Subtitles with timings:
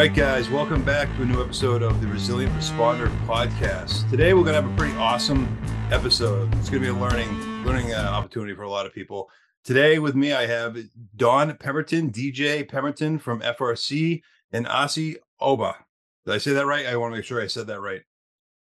[0.00, 4.08] right, guys, welcome back to a new episode of the Resilient Responder podcast.
[4.08, 5.46] Today, we're going to have a pretty awesome
[5.92, 6.48] episode.
[6.54, 7.28] It's going to be a learning
[7.66, 9.28] learning uh, opportunity for a lot of people.
[9.62, 10.78] Today, with me, I have
[11.16, 14.22] Don Pemberton, DJ Pemberton from FRC,
[14.52, 15.76] and Asi Oba.
[16.24, 16.86] Did I say that right?
[16.86, 18.00] I want to make sure I said that right.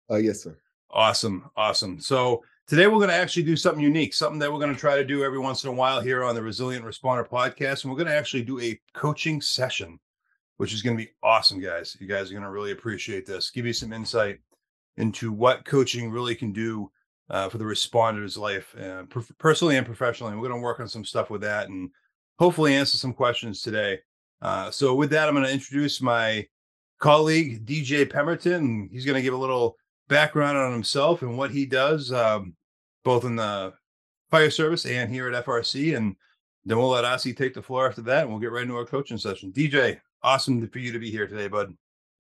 [0.09, 0.57] Uh, yes, sir.
[0.89, 1.99] Awesome, awesome.
[1.99, 4.95] So today, we're going to actually do something unique, something that we're going to try
[4.95, 7.99] to do every once in a while here on the Resilient Responder podcast, and we're
[7.99, 9.99] going to actually do a coaching session
[10.57, 11.95] which is going to be awesome, guys.
[11.99, 13.51] You guys are going to really appreciate this.
[13.51, 14.39] Give you some insight
[14.97, 16.91] into what coaching really can do
[17.29, 19.03] uh, for the responder's life, uh,
[19.37, 20.35] personally and professionally.
[20.35, 21.89] We're going to work on some stuff with that and
[22.39, 23.99] hopefully answer some questions today.
[24.41, 26.45] Uh, so, with that, I'm going to introduce my
[26.99, 28.89] colleague, DJ Pemberton.
[28.91, 32.55] He's going to give a little background on himself and what he does, um,
[33.03, 33.73] both in the
[34.29, 35.97] fire service and here at FRC.
[35.97, 36.15] And
[36.65, 38.85] then we'll let Asi take the floor after that, and we'll get right into our
[38.85, 39.51] coaching session.
[39.51, 41.73] DJ, awesome for you to be here today, bud.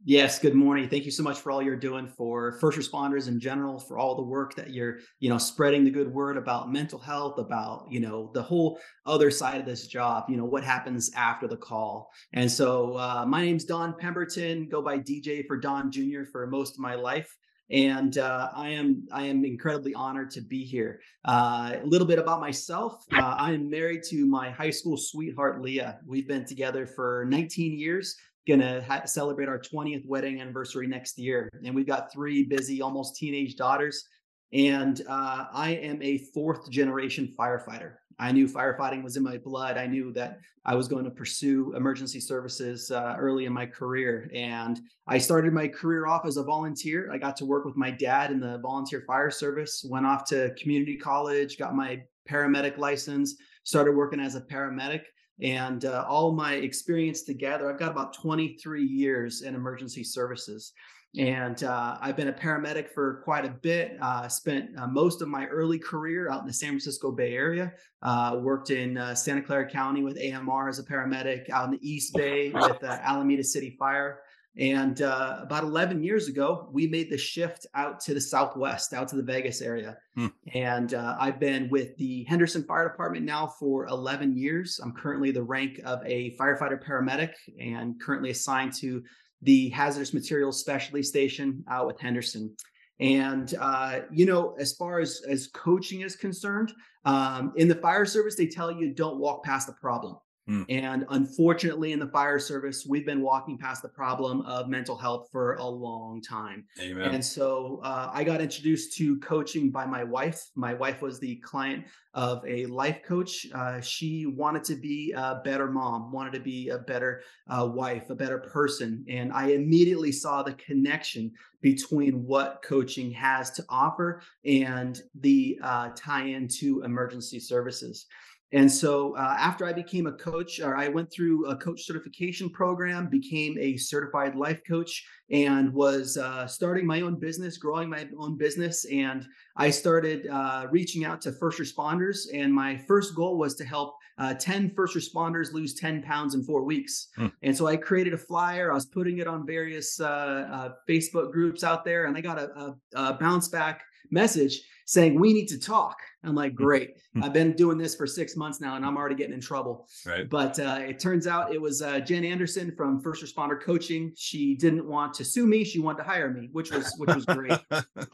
[0.05, 0.87] Yes, good morning.
[0.87, 4.15] Thank you so much for all you're doing for first responders in general, for all
[4.15, 7.99] the work that you're, you know, spreading the good word about mental health, about, you
[7.99, 12.11] know, the whole other side of this job, you know, what happens after the call.
[12.33, 16.23] And so uh, my name's Don Pemberton, go by DJ for Don Jr.
[16.31, 17.35] for most of my life
[17.69, 21.01] and uh, I am I am incredibly honored to be here.
[21.25, 25.61] Uh, a little bit about myself: uh, I am married to my high school sweetheart
[25.61, 25.99] Leah.
[26.05, 28.15] We've been together for 19 years.
[28.47, 33.17] Gonna ha- celebrate our 20th wedding anniversary next year, and we've got three busy, almost
[33.17, 34.07] teenage daughters.
[34.53, 37.95] And uh, I am a fourth generation firefighter.
[38.19, 39.77] I knew firefighting was in my blood.
[39.77, 44.29] I knew that I was going to pursue emergency services uh, early in my career.
[44.33, 47.11] And I started my career off as a volunteer.
[47.11, 50.53] I got to work with my dad in the volunteer fire service, went off to
[50.61, 55.03] community college, got my paramedic license, started working as a paramedic.
[55.41, 60.73] And uh, all my experience together, I've got about 23 years in emergency services.
[61.15, 63.97] And uh, I've been a paramedic for quite a bit.
[64.01, 67.71] Uh, spent uh, most of my early career out in the San Francisco Bay Area.
[68.01, 71.89] Uh, worked in uh, Santa Clara County with AMR as a paramedic, out in the
[71.89, 74.19] East Bay with uh, Alameda City Fire.
[74.59, 79.15] And about 11 years ago, we made the shift out to the Southwest, out to
[79.15, 79.97] the Vegas area.
[80.15, 80.27] Hmm.
[80.55, 84.79] And I've been with the Henderson Fire Department now for 11 years.
[84.83, 89.03] I'm currently the rank of a firefighter paramedic and currently assigned to
[89.41, 92.55] the hazardous materials specialty station out with Henderson.
[92.99, 96.73] And uh, you know, as far as as coaching is concerned,
[97.05, 100.17] um, in the fire service, they tell you don't walk past the problem.
[100.49, 100.65] Mm.
[100.69, 105.27] And unfortunately, in the fire service, we've been walking past the problem of mental health
[105.31, 106.65] for a long time.
[106.79, 107.15] Amen.
[107.15, 110.41] And so uh, I got introduced to coaching by my wife.
[110.55, 113.45] My wife was the client of a life coach.
[113.53, 118.09] Uh, she wanted to be a better mom, wanted to be a better uh, wife,
[118.09, 119.05] a better person.
[119.09, 121.31] And I immediately saw the connection
[121.61, 128.05] between what coaching has to offer and the uh, tie in to emergency services.
[128.53, 132.49] And so uh, after I became a coach, or I went through a coach certification
[132.49, 138.07] program, became a certified life coach, and was uh, starting my own business, growing my
[138.17, 138.85] own business.
[138.85, 139.27] And
[139.57, 142.27] I started uh, reaching out to first responders.
[142.33, 146.43] And my first goal was to help uh, 10 first responders lose 10 pounds in
[146.43, 147.09] four weeks.
[147.17, 147.27] Hmm.
[147.43, 148.71] And so I created a flyer.
[148.71, 152.39] I was putting it on various uh, uh, Facebook groups out there, and I got
[152.39, 155.97] a, a, a bounce back message saying we need to talk.
[156.23, 156.63] I'm like mm-hmm.
[156.63, 156.97] great.
[156.97, 157.23] Mm-hmm.
[157.23, 159.87] i've been doing this for six months now and i'm already getting in trouble.
[160.05, 160.27] Right.
[160.27, 164.13] But uh, it turns out it was uh, jen anderson from first responder coaching.
[164.15, 165.63] She didn't want to sue me.
[165.63, 167.59] She wanted to hire me which was which was great.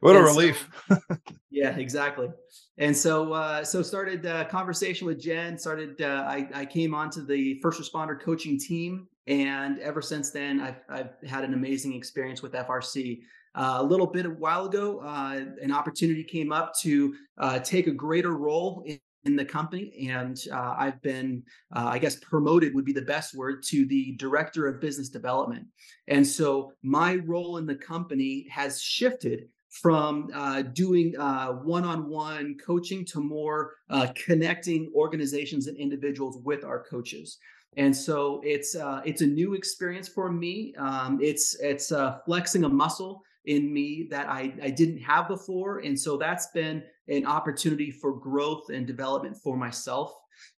[0.00, 0.68] What and a relief.
[0.88, 0.98] So,
[1.50, 2.28] yeah exactly.
[2.76, 7.24] And so uh, so started uh, conversation with jen started uh, I, I came onto
[7.24, 12.42] the first responder coaching team and ever since then i've, I've had an amazing experience
[12.42, 13.20] with frc
[13.58, 17.90] a little bit a while ago, uh, an opportunity came up to uh, take a
[17.90, 21.42] greater role in, in the company, and uh, I've been,
[21.74, 25.66] uh, I guess, promoted would be the best word to the director of business development.
[26.06, 33.04] And so my role in the company has shifted from uh, doing uh, one-on-one coaching
[33.06, 33.74] to more
[34.14, 37.38] connecting organizations and individuals with our coaches.
[37.76, 40.74] And so it's it's a new experience for me.
[40.78, 41.92] Um, it's it's
[42.24, 45.78] flexing a muscle in me that I, I didn't have before.
[45.78, 50.12] And so that's been an opportunity for growth and development for myself.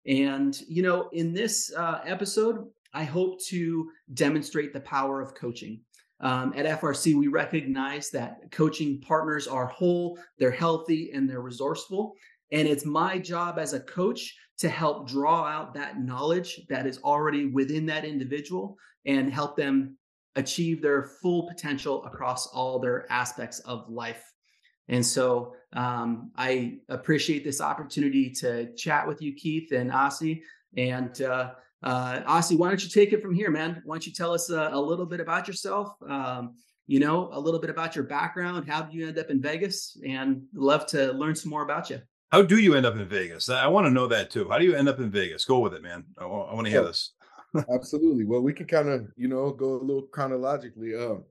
[0.05, 5.81] And, you know, in this uh, episode, I hope to demonstrate the power of coaching.
[6.21, 12.15] Um, at FRC, we recognize that coaching partners are whole, they're healthy, and they're resourceful.
[12.51, 16.99] And it's my job as a coach to help draw out that knowledge that is
[17.03, 19.97] already within that individual and help them
[20.35, 24.23] achieve their full potential across all their aspects of life.
[24.87, 30.43] And so um, I appreciate this opportunity to chat with you, Keith and Asi.
[30.77, 31.51] And uh,
[31.83, 33.81] uh, Asi, why don't you take it from here, man?
[33.85, 35.93] Why don't you tell us a, a little bit about yourself?
[36.07, 36.55] Um,
[36.87, 38.67] you know, a little bit about your background.
[38.67, 39.95] How did you end up in Vegas?
[40.03, 42.01] And love to learn some more about you.
[42.31, 43.49] How do you end up in Vegas?
[43.49, 44.49] I want to know that too.
[44.49, 45.45] How do you end up in Vegas?
[45.45, 46.03] Go with it, man.
[46.17, 47.13] I, want, I want to hear this.
[47.73, 48.25] Absolutely.
[48.25, 50.95] Well, we can kind of, you know, go a little chronologically.
[50.95, 51.23] Um,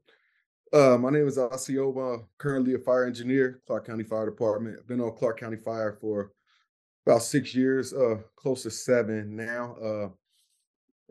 [0.72, 4.76] uh, my name is Asi Oba, currently a fire engineer, Clark County Fire Department.
[4.78, 6.32] I've been on Clark County Fire for
[7.06, 9.76] about six years, uh, close to seven now.
[9.82, 10.08] Uh,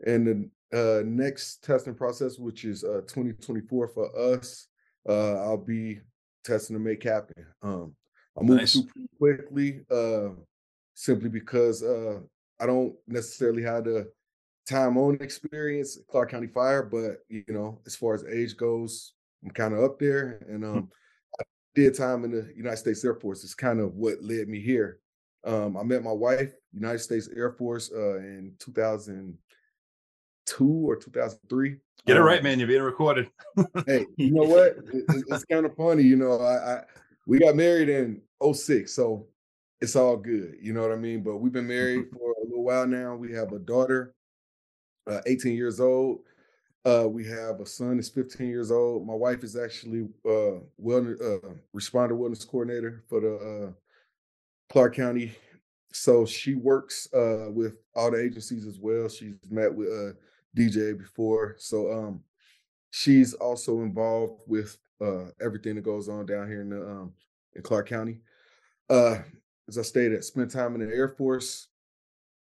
[0.06, 4.68] and the uh, next testing process, which is uh, 2024 for us,
[5.08, 6.00] uh, I'll be
[6.44, 7.44] testing to make happen.
[7.62, 7.94] Um,
[8.38, 8.72] I moved nice.
[8.74, 10.28] through quickly, uh,
[10.94, 12.20] simply because uh,
[12.60, 14.08] I don't necessarily have the
[14.68, 19.50] time on experience Clark County Fire, but you know, as far as age goes, I'm
[19.50, 20.46] kind of up there.
[20.48, 20.70] And hmm.
[20.70, 20.88] um,
[21.40, 21.44] I
[21.74, 23.44] did time in the United States Air Force.
[23.44, 25.00] It's kind of what led me here.
[25.44, 31.76] Um, I met my wife, United States Air Force, uh, in 2002 or 2003.
[32.06, 32.58] Get it um, right, man.
[32.58, 33.30] You're being recorded.
[33.86, 34.78] hey, you know what?
[34.92, 36.02] It, it's kind of funny.
[36.02, 36.82] You know, I, I
[37.26, 38.20] we got married in
[38.52, 39.26] 06, so
[39.80, 40.56] it's all good.
[40.60, 41.22] You know what I mean?
[41.22, 43.14] But we've been married for a little while now.
[43.14, 44.14] We have a daughter,
[45.08, 46.20] uh, 18 years old.
[46.84, 49.06] Uh, we have a son that's 15 years old.
[49.06, 53.72] My wife is actually uh, wellness, uh, responder wellness coordinator for the uh,
[54.70, 55.34] Clark County.
[55.92, 59.08] So she works uh, with all the agencies as well.
[59.08, 60.12] She's met with uh,
[60.56, 62.20] DJ before, so um,
[62.90, 64.76] she's also involved with
[65.40, 67.12] everything that goes on down here in the um,
[67.54, 68.20] in Clark County.
[68.90, 71.68] As I stated, spent time in the Air Force.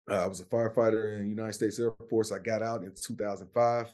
[0.10, 2.31] Uh, I was a firefighter in the United States Air Force.
[2.31, 3.94] I got out in 2005.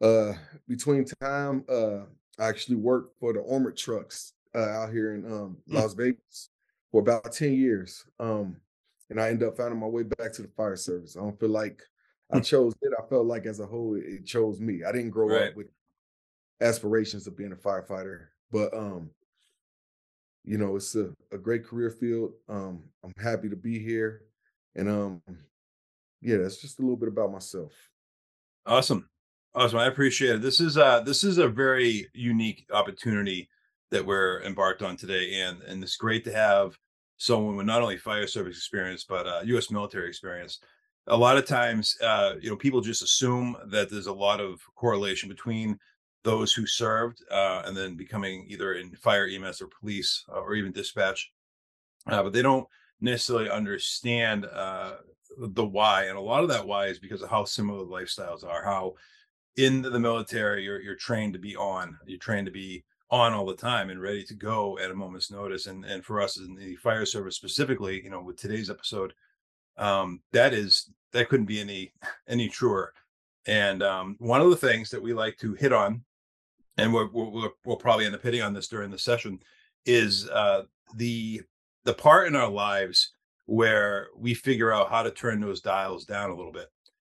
[0.00, 0.32] Uh,
[0.66, 2.04] between time, uh,
[2.38, 5.74] I actually worked for the armored trucks uh, out here in um, mm.
[5.74, 6.50] Las Vegas
[6.90, 8.04] for about 10 years.
[8.18, 8.56] Um,
[9.10, 11.16] and I ended up finding my way back to the fire service.
[11.16, 11.82] I don't feel like
[12.30, 12.44] I mm.
[12.44, 12.92] chose it.
[12.98, 14.84] I felt like as a whole, it chose me.
[14.84, 15.48] I didn't grow right.
[15.48, 15.68] up with
[16.60, 19.10] aspirations of being a firefighter, but um,
[20.44, 22.32] you know, it's a, a great career field.
[22.48, 24.22] Um, I'm happy to be here.
[24.74, 25.22] And um,
[26.20, 27.72] yeah, that's just a little bit about myself.
[28.66, 29.08] Awesome.
[29.54, 29.78] Awesome.
[29.78, 30.42] I appreciate it.
[30.42, 33.48] This is uh this is a very unique opportunity
[33.90, 35.40] that we're embarked on today.
[35.40, 36.76] And and it's great to have
[37.16, 40.60] someone with not only fire service experience, but uh US military experience.
[41.06, 44.60] A lot of times uh, you know, people just assume that there's a lot of
[44.74, 45.78] correlation between
[46.24, 50.54] those who served uh, and then becoming either in fire EMS or police uh, or
[50.54, 51.30] even dispatch.
[52.06, 52.66] Uh, but they don't
[53.00, 54.94] necessarily understand uh,
[55.38, 56.04] the why.
[56.04, 58.94] And a lot of that why is because of how similar the lifestyles are, how
[59.58, 63.44] in the military you're you're trained to be on you're trained to be on all
[63.44, 66.54] the time and ready to go at a moment's notice and and for us in
[66.54, 69.12] the fire service specifically you know with today's episode
[69.76, 71.92] um that is that couldn't be any
[72.28, 72.92] any truer
[73.46, 76.02] and um one of the things that we like to hit on
[76.76, 79.40] and we're, we're, we'll probably end up hitting on this during the session
[79.86, 80.62] is uh
[80.94, 81.42] the
[81.88, 83.12] the part in our lives
[83.46, 86.68] where we figure out how to turn those dials down a little bit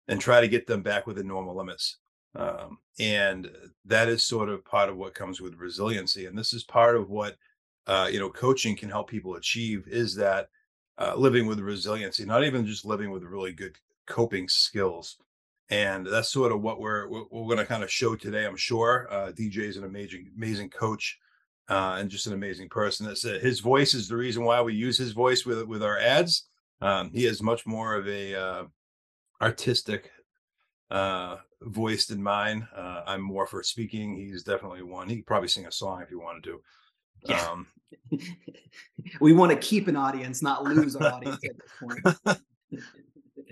[0.08, 1.99] and try to get them back within normal limits
[2.35, 3.50] um, and
[3.85, 6.26] that is sort of part of what comes with resiliency.
[6.26, 7.37] And this is part of what,
[7.87, 10.49] uh, you know, coaching can help people achieve is that
[10.99, 15.18] uh, living with resiliency, not even just living with really good coping skills.
[15.68, 18.44] And that's sort of what we're we're, going to kind of show today.
[18.46, 21.18] I'm sure uh, DJ is an amazing amazing coach
[21.69, 23.07] uh, and just an amazing person.
[23.07, 25.99] That's uh, his voice is the reason why we use his voice with with our
[25.99, 26.49] ads.
[26.81, 28.64] Um, he has much more of a uh,
[29.40, 30.11] artistic
[30.90, 32.66] uh, voice than mine.
[32.76, 34.16] Uh, I'm more for speaking.
[34.16, 35.09] He's definitely one.
[35.09, 36.61] He could probably sing a song if he wanted to.
[37.25, 37.49] Yeah.
[37.49, 37.66] Um,
[39.21, 41.73] we want to keep an audience, not lose our audience at this
[42.25, 42.40] point.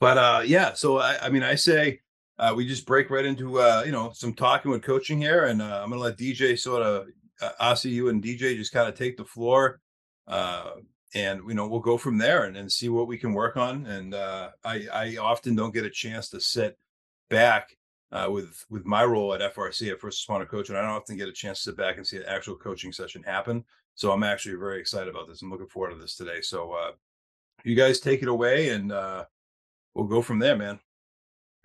[0.00, 2.00] but uh, yeah, so I, I mean, I say
[2.38, 5.62] uh, we just break right into uh, you know some talking with coaching here, and
[5.62, 7.06] uh, I'm gonna let DJ sort of
[7.40, 9.80] uh, Asi, you and DJ just kind of take the floor.
[10.26, 10.72] Uh,
[11.14, 13.86] and you know we'll go from there and, and see what we can work on
[13.86, 16.76] and uh, I, I often don't get a chance to sit
[17.30, 17.76] back
[18.12, 21.16] uh, with with my role at frc at first responder coach and i don't often
[21.16, 23.64] get a chance to sit back and see an actual coaching session happen
[23.94, 26.90] so i'm actually very excited about this i'm looking forward to this today so uh,
[27.64, 29.24] you guys take it away and uh,
[29.94, 30.78] we'll go from there man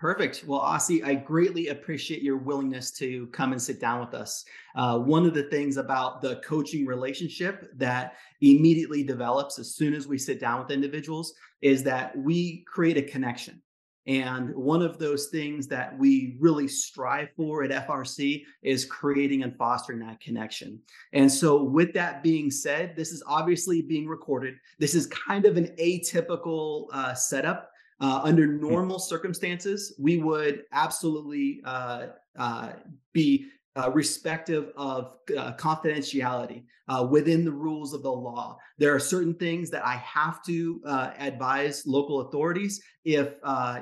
[0.01, 0.45] Perfect.
[0.47, 4.43] Well, Asi, I greatly appreciate your willingness to come and sit down with us.
[4.75, 10.07] Uh, one of the things about the coaching relationship that immediately develops as soon as
[10.07, 13.61] we sit down with individuals is that we create a connection.
[14.07, 19.55] And one of those things that we really strive for at FRC is creating and
[19.55, 20.79] fostering that connection.
[21.13, 24.55] And so, with that being said, this is obviously being recorded.
[24.79, 27.70] This is kind of an atypical uh, setup
[28.01, 28.59] uh, under hmm.
[28.59, 32.71] normal circumstances, we would absolutely uh, uh,
[33.13, 38.57] be uh, respective of uh, confidentiality uh, within the rules of the law.
[38.77, 40.81] There are certain things that I have to
[41.17, 43.35] advise local authorities if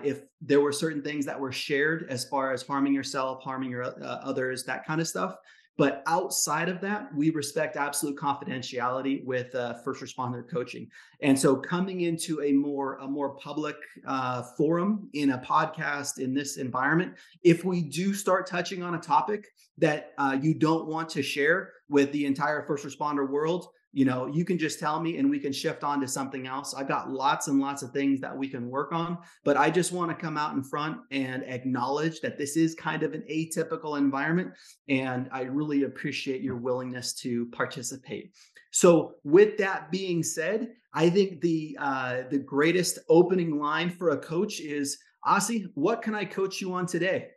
[0.03, 3.95] if there were certain things that were shared as far as harming yourself, harming your
[4.03, 5.35] others, that kind of stuff.
[5.79, 10.89] But outside of that, we respect absolute confidentiality with uh, first responder coaching.
[11.21, 16.33] And so, coming into a more a more public uh, forum in a podcast in
[16.33, 21.07] this environment, if we do start touching on a topic that uh, you don't want
[21.11, 25.17] to share with the entire first responder world, you know you can just tell me
[25.17, 26.73] and we can shift on to something else.
[26.73, 29.91] I've got lots and lots of things that we can work on but i just
[29.91, 33.97] want to come out in front and acknowledge that this is kind of an atypical
[33.97, 34.51] environment
[34.87, 38.31] and i really appreciate your willingness to participate.
[38.71, 44.17] So with that being said i think the uh, the greatest opening line for a
[44.17, 47.27] coach is Asi, what can I coach you on today?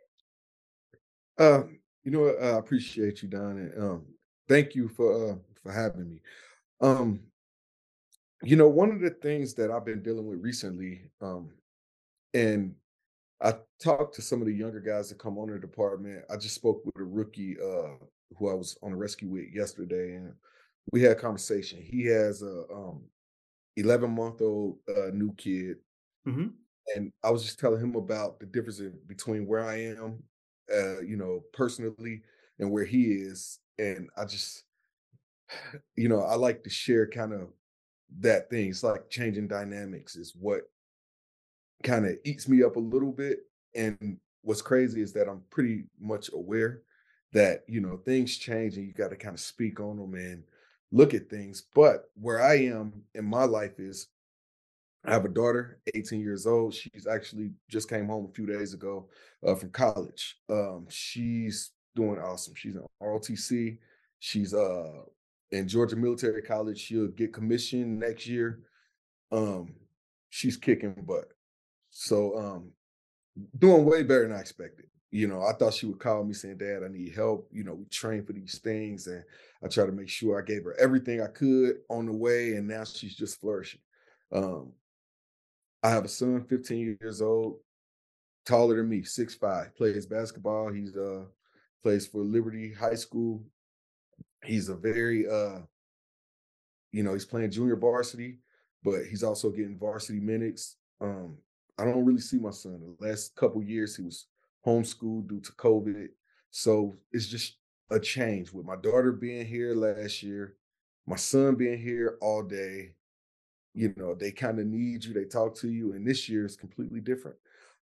[1.37, 1.63] Uh,
[2.03, 4.05] you know, I appreciate you, Don, and um,
[4.47, 6.21] thank you for uh, for having me.
[6.81, 7.21] Um,
[8.43, 11.49] you know, one of the things that I've been dealing with recently, um,
[12.33, 12.75] and
[13.41, 16.25] I talked to some of the younger guys that come on the department.
[16.29, 17.95] I just spoke with a rookie uh,
[18.37, 20.33] who I was on a rescue with yesterday, and
[20.91, 21.81] we had a conversation.
[21.81, 23.03] He has a um,
[23.77, 25.77] 11 month old uh, new kid,
[26.27, 26.47] mm-hmm.
[26.95, 30.21] and I was just telling him about the difference between where I am,
[30.73, 32.21] uh, you know, personally,
[32.59, 34.63] and where he is, and I just
[35.95, 37.49] you know, I like to share kind of
[38.19, 38.69] that thing.
[38.69, 40.63] It's like changing dynamics is what
[41.83, 43.39] kind of eats me up a little bit.
[43.75, 46.81] And what's crazy is that I'm pretty much aware
[47.33, 50.43] that, you know, things change and you got to kind of speak on them and
[50.91, 51.63] look at things.
[51.73, 54.07] But where I am in my life is
[55.05, 56.73] I have a daughter, 18 years old.
[56.73, 59.09] She's actually just came home a few days ago
[59.45, 60.37] uh, from college.
[60.49, 62.53] Um, she's doing awesome.
[62.55, 63.79] She's an ROTC.
[64.19, 65.01] She's uh
[65.53, 66.79] in Georgia Military College.
[66.79, 68.59] She'll get commissioned next year.
[69.31, 69.73] Um,
[70.29, 71.25] she's kicking butt.
[71.91, 72.71] So um,
[73.57, 74.85] doing way better than I expected.
[75.11, 77.47] You know, I thought she would call me saying, Dad, I need help.
[77.51, 79.05] You know, we train for these things.
[79.05, 79.23] And
[79.63, 82.53] I try to make sure I gave her everything I could on the way.
[82.53, 83.81] And now she's just flourishing.
[84.31, 84.73] Um,
[85.83, 87.59] I have a son, 15 years old,
[88.45, 90.71] taller than me, six five, plays basketball.
[90.71, 91.25] He's uh
[91.83, 93.43] plays for Liberty High School
[94.43, 95.59] he's a very uh
[96.91, 98.39] you know he's playing junior varsity
[98.83, 101.37] but he's also getting varsity minutes um
[101.79, 102.79] i don't really see my son.
[102.99, 104.27] The last couple years he was
[104.65, 106.09] homeschooled due to covid
[106.51, 107.57] so it's just
[107.89, 110.55] a change with my daughter being here last year
[111.05, 112.93] my son being here all day
[113.73, 116.55] you know they kind of need you they talk to you and this year is
[116.55, 117.37] completely different.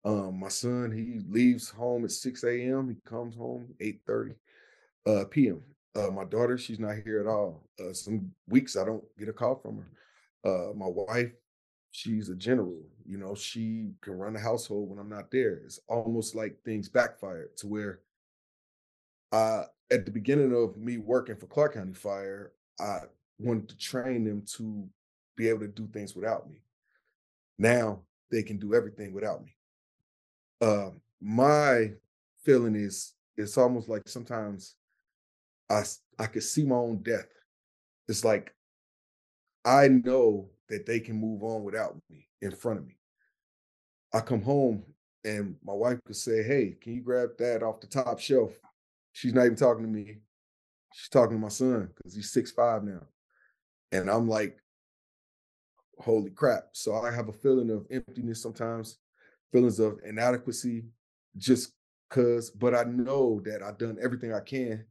[0.04, 4.34] Um my son he leaves home at 6 a.m he comes home 8 30
[5.06, 5.62] uh p.m
[5.96, 7.62] uh, my daughter, she's not here at all.
[7.78, 10.50] Uh, some weeks I don't get a call from her.
[10.50, 11.32] Uh, my wife,
[11.92, 12.82] she's a general.
[13.06, 15.60] You know, she can run the household when I'm not there.
[15.64, 18.00] It's almost like things backfired to where
[19.90, 23.00] at the beginning of me working for Clark County Fire, I
[23.38, 24.88] wanted to train them to
[25.36, 26.62] be able to do things without me.
[27.58, 29.54] Now they can do everything without me.
[30.60, 31.92] Uh, my
[32.42, 34.76] feeling is it's almost like sometimes
[35.70, 35.84] I
[36.18, 37.26] I could see my own death.
[38.08, 38.54] It's like
[39.64, 42.98] I know that they can move on without me in front of me.
[44.12, 44.84] I come home
[45.24, 48.58] and my wife could say, "Hey, can you grab that off the top shelf?"
[49.12, 50.20] She's not even talking to me.
[50.92, 53.06] She's talking to my son because he's six five now,
[53.92, 54.58] and I'm like,
[55.98, 58.98] "Holy crap!" So I have a feeling of emptiness sometimes,
[59.50, 60.84] feelings of inadequacy,
[61.36, 61.72] just
[62.10, 62.50] cause.
[62.50, 64.84] But I know that I've done everything I can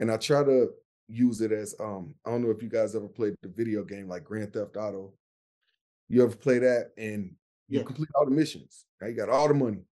[0.00, 0.70] and I try to
[1.08, 4.08] use it as um I don't know if you guys ever played the video game
[4.08, 5.12] like Grand Theft Auto.
[6.08, 7.34] You ever play that and
[7.68, 7.84] you yeah.
[7.84, 8.84] complete all the missions.
[9.00, 9.84] Now you got all the money.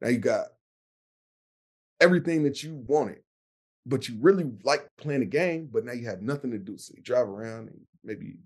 [0.00, 0.46] Now you got
[2.00, 3.20] everything that you wanted,
[3.84, 6.78] but you really like playing the game, but now you have nothing to do.
[6.78, 8.38] So you drive around and maybe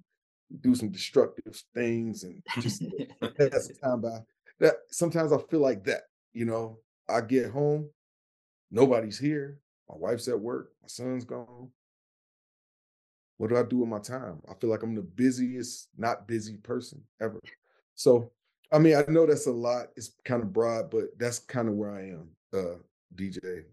[0.60, 2.82] do some destructive things and just
[3.20, 4.18] pass the time by.
[4.58, 7.90] That sometimes I feel like that, you know, I get home,
[8.70, 9.58] nobody's here.
[9.88, 11.70] My wife's at work, my son's gone.
[13.36, 14.40] What do I do with my time?
[14.48, 17.40] I feel like I'm the busiest, not busy person ever.
[17.94, 18.30] So,
[18.72, 19.88] I mean, I know that's a lot.
[19.96, 22.76] It's kind of broad, but that's kind of where I am, uh,
[23.14, 23.64] DJ.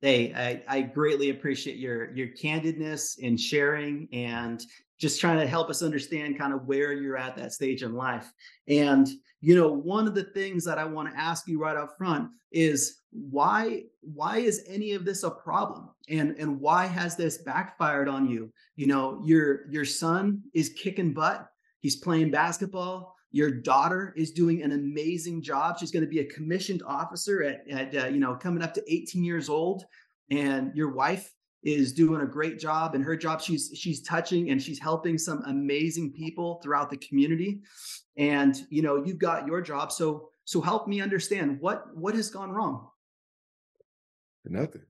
[0.00, 4.64] Hey, I, I greatly appreciate your your candidness in sharing and
[5.02, 8.32] just trying to help us understand kind of where you're at that stage in life.
[8.68, 9.08] And
[9.40, 12.30] you know, one of the things that I want to ask you right up front
[12.52, 15.88] is why why is any of this a problem?
[16.08, 18.52] And and why has this backfired on you?
[18.76, 21.48] You know, your your son is kicking butt.
[21.80, 23.16] He's playing basketball.
[23.32, 25.80] Your daughter is doing an amazing job.
[25.80, 28.84] She's going to be a commissioned officer at, at uh, you know coming up to
[28.86, 29.84] 18 years old.
[30.30, 31.28] And your wife
[31.62, 35.42] is doing a great job in her job she's she's touching and she's helping some
[35.46, 37.60] amazing people throughout the community.
[38.16, 42.30] And you know you've got your job so so help me understand what what has
[42.30, 42.88] gone wrong.
[44.44, 44.82] Nothing.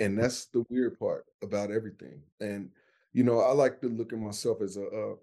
[0.00, 2.22] And that's the weird part about everything.
[2.40, 2.70] And
[3.12, 5.14] you know i like to look at myself as a uh,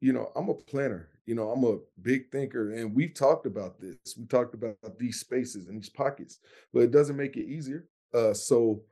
[0.00, 3.80] you know i'm a planner you know i'm a big thinker and we've talked about
[3.80, 3.96] this.
[4.18, 6.38] We talked about these spaces and these pockets
[6.72, 7.86] but it doesn't make it easier.
[8.12, 8.82] Uh so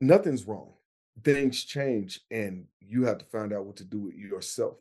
[0.00, 0.72] nothing's wrong.
[1.22, 4.76] Things change and you have to find out what to do with yourself.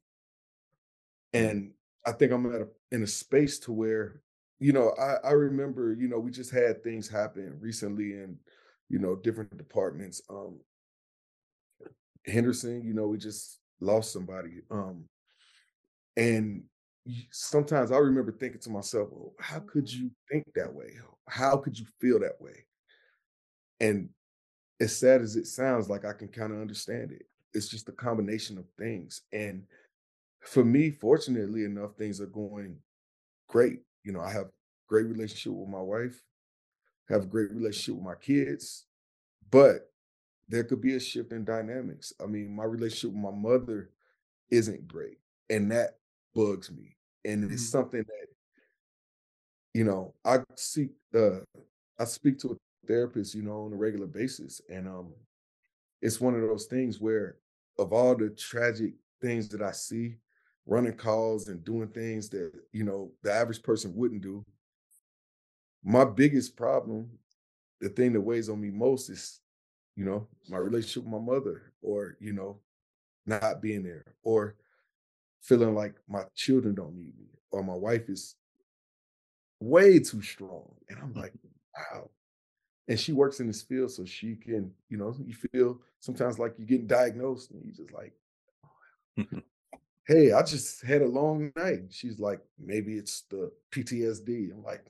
[1.33, 1.71] And
[2.05, 4.21] I think I'm at a, in a space to where,
[4.59, 8.38] you know, I, I remember, you know, we just had things happen recently in,
[8.89, 10.21] you know, different departments.
[10.29, 10.59] Um,
[12.25, 14.61] Henderson, you know, we just lost somebody.
[14.71, 15.05] Um,
[16.17, 16.63] and
[17.31, 20.93] sometimes I remember thinking to myself, well, how could you think that way?
[21.27, 22.65] How could you feel that way?
[23.79, 24.09] And
[24.79, 27.25] as sad as it sounds, like I can kind of understand it.
[27.53, 29.21] It's just a combination of things.
[29.33, 29.63] And
[30.41, 32.77] for me, fortunately enough, things are going
[33.48, 33.81] great.
[34.03, 34.48] You know, I have
[34.88, 36.21] great relationship with my wife,
[37.09, 38.86] have a great relationship with my kids,
[39.51, 39.91] but
[40.48, 42.13] there could be a shift in dynamics.
[42.21, 43.91] I mean, my relationship with my mother
[44.50, 45.19] isn't great,
[45.50, 45.98] and that
[46.33, 46.95] bugs me.
[47.25, 47.53] And mm-hmm.
[47.53, 48.27] it's something that,
[49.73, 51.39] you know, I seek uh
[51.99, 54.62] I speak to a therapist, you know, on a regular basis.
[54.70, 55.13] And um,
[56.02, 57.38] it's one of those things where,
[57.78, 60.15] of all the tragic things that I see,
[60.65, 64.46] running calls and doing things that you know the average person wouldn't do.
[65.84, 67.10] My biggest problem,
[67.82, 69.39] the thing that weighs on me most is,
[69.96, 72.60] you know, my relationship with my mother, or you know,
[73.26, 74.56] not being there, or
[75.42, 78.36] feeling like my children don't need me, or my wife is
[79.60, 80.70] way too strong.
[80.89, 81.34] And I'm like,
[81.76, 82.10] wow,
[82.89, 86.54] and she works in this field so she can you know you feel sometimes like
[86.58, 88.12] you're getting diagnosed and you just like
[88.65, 89.38] oh, mm-hmm.
[90.08, 91.84] hey i just had a long night.
[91.91, 94.84] She's like maybe it's the ptsd i'm like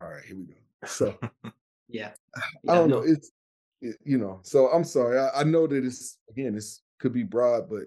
[0.00, 0.54] all right here we go.
[0.86, 1.18] So
[1.88, 2.10] yeah,
[2.62, 3.00] yeah i don't no.
[3.00, 3.06] know.
[3.06, 3.32] it's
[3.80, 7.22] it, you know so i'm sorry I, I know that it's again this could be
[7.22, 7.84] broad but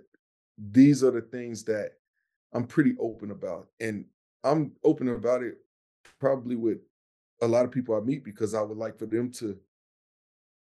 [0.72, 1.92] these are the things that
[2.54, 4.06] i'm pretty open about and
[4.44, 5.58] i'm open about it
[6.20, 6.80] probably with
[7.44, 9.58] a lot of people I meet because I would like for them to,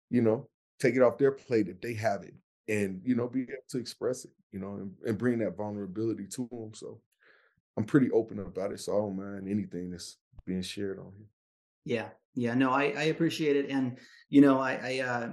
[0.10, 0.48] you know,
[0.80, 2.34] take it off their plate if they have it
[2.68, 6.28] and, you know, be able to express it, you know, and, and bring that vulnerability
[6.28, 6.74] to them.
[6.74, 7.00] So
[7.78, 8.80] I'm pretty open about it.
[8.80, 11.28] So I don't mind anything that's being shared on here.
[11.86, 12.10] Yeah.
[12.36, 12.54] Yeah.
[12.56, 13.70] No, I, I appreciate it.
[13.70, 13.98] And,
[14.30, 15.30] you know, I, I, uh,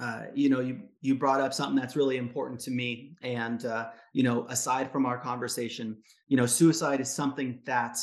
[0.00, 3.90] uh, you know, you you brought up something that's really important to me, and uh,
[4.12, 7.98] you know, aside from our conversation, you know, suicide is something that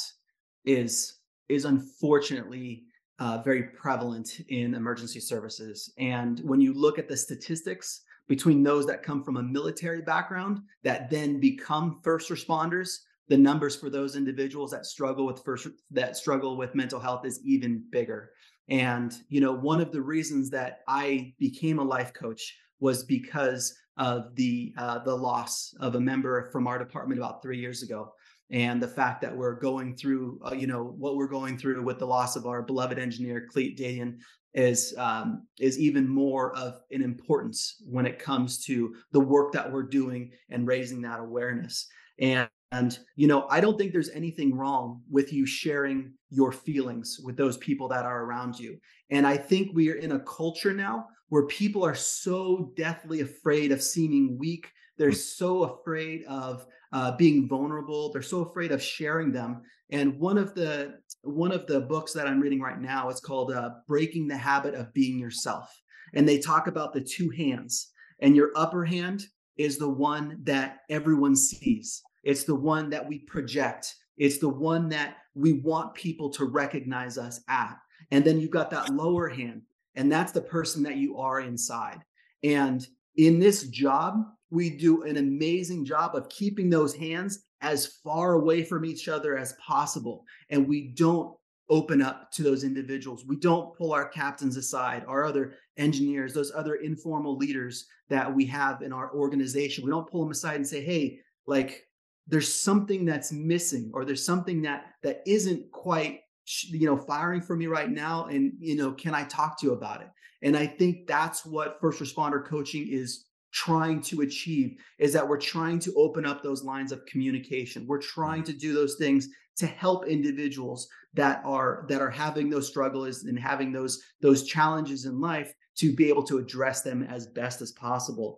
[0.64, 1.19] is
[1.50, 2.86] is unfortunately
[3.20, 5.92] uh, very prevalent in emergency services.
[5.98, 10.62] And when you look at the statistics between those that come from a military background
[10.84, 16.18] that then become first responders, the numbers for those individuals that struggle with first that
[16.18, 18.32] struggle with mental health is even bigger.
[18.70, 23.76] And you know, one of the reasons that I became a life coach was because
[23.98, 28.14] of the uh, the loss of a member from our department about three years ago
[28.52, 32.00] and the fact that we're going through, uh, you know, what we're going through with
[32.00, 34.18] the loss of our beloved engineer Clete Dadian
[34.56, 39.72] is um, is even more of an importance when it comes to the work that
[39.72, 41.88] we're doing and raising that awareness.
[42.20, 47.20] And and you know, I don't think there's anything wrong with you sharing your feelings
[47.24, 48.78] with those people that are around you.
[49.12, 53.72] And I think we are in a culture now where people are so deathly afraid
[53.72, 54.68] of seeming weak.
[54.98, 58.12] They're so afraid of uh, being vulnerable.
[58.12, 59.62] They're so afraid of sharing them.
[59.92, 63.52] And one of the one of the books that I'm reading right now is called
[63.52, 65.70] uh, "Breaking the Habit of Being Yourself,"
[66.14, 67.92] and they talk about the two hands.
[68.22, 69.26] And your upper hand
[69.58, 72.02] is the one that everyone sees.
[72.24, 77.18] It's the one that we project It's the one that we want people to recognize
[77.18, 77.78] us at.
[78.12, 79.62] And then you've got that lower hand,
[79.96, 82.04] and that's the person that you are inside.
[82.44, 88.34] And in this job, we do an amazing job of keeping those hands as far
[88.34, 90.24] away from each other as possible.
[90.50, 91.36] And we don't
[91.70, 93.26] open up to those individuals.
[93.26, 98.46] We don't pull our captains aside, our other engineers, those other informal leaders that we
[98.48, 99.86] have in our organization.
[99.86, 101.86] We don't pull them aside and say, "Hey, like
[102.28, 106.22] there's something that's missing or there's something that that isn't quite
[106.70, 109.74] you know firing for me right now and you know can I talk to you
[109.74, 110.10] about it?"
[110.42, 115.40] And I think that's what first responder coaching is trying to achieve is that we're
[115.40, 117.88] trying to open up those lines of communication.
[117.88, 122.68] We're trying to do those things to help individuals that are that are having those
[122.68, 127.28] struggles and having those those challenges in life to be able to address them as
[127.28, 128.38] best as possible.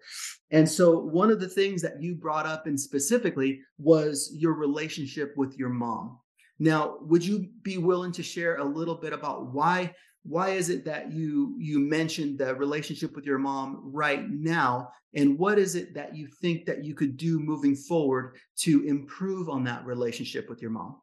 [0.51, 5.33] And so one of the things that you brought up and specifically was your relationship
[5.35, 6.19] with your mom.
[6.59, 10.85] Now, would you be willing to share a little bit about why why is it
[10.85, 14.91] that you you mentioned the relationship with your mom right now?
[15.13, 19.49] And what is it that you think that you could do moving forward to improve
[19.49, 21.01] on that relationship with your mom?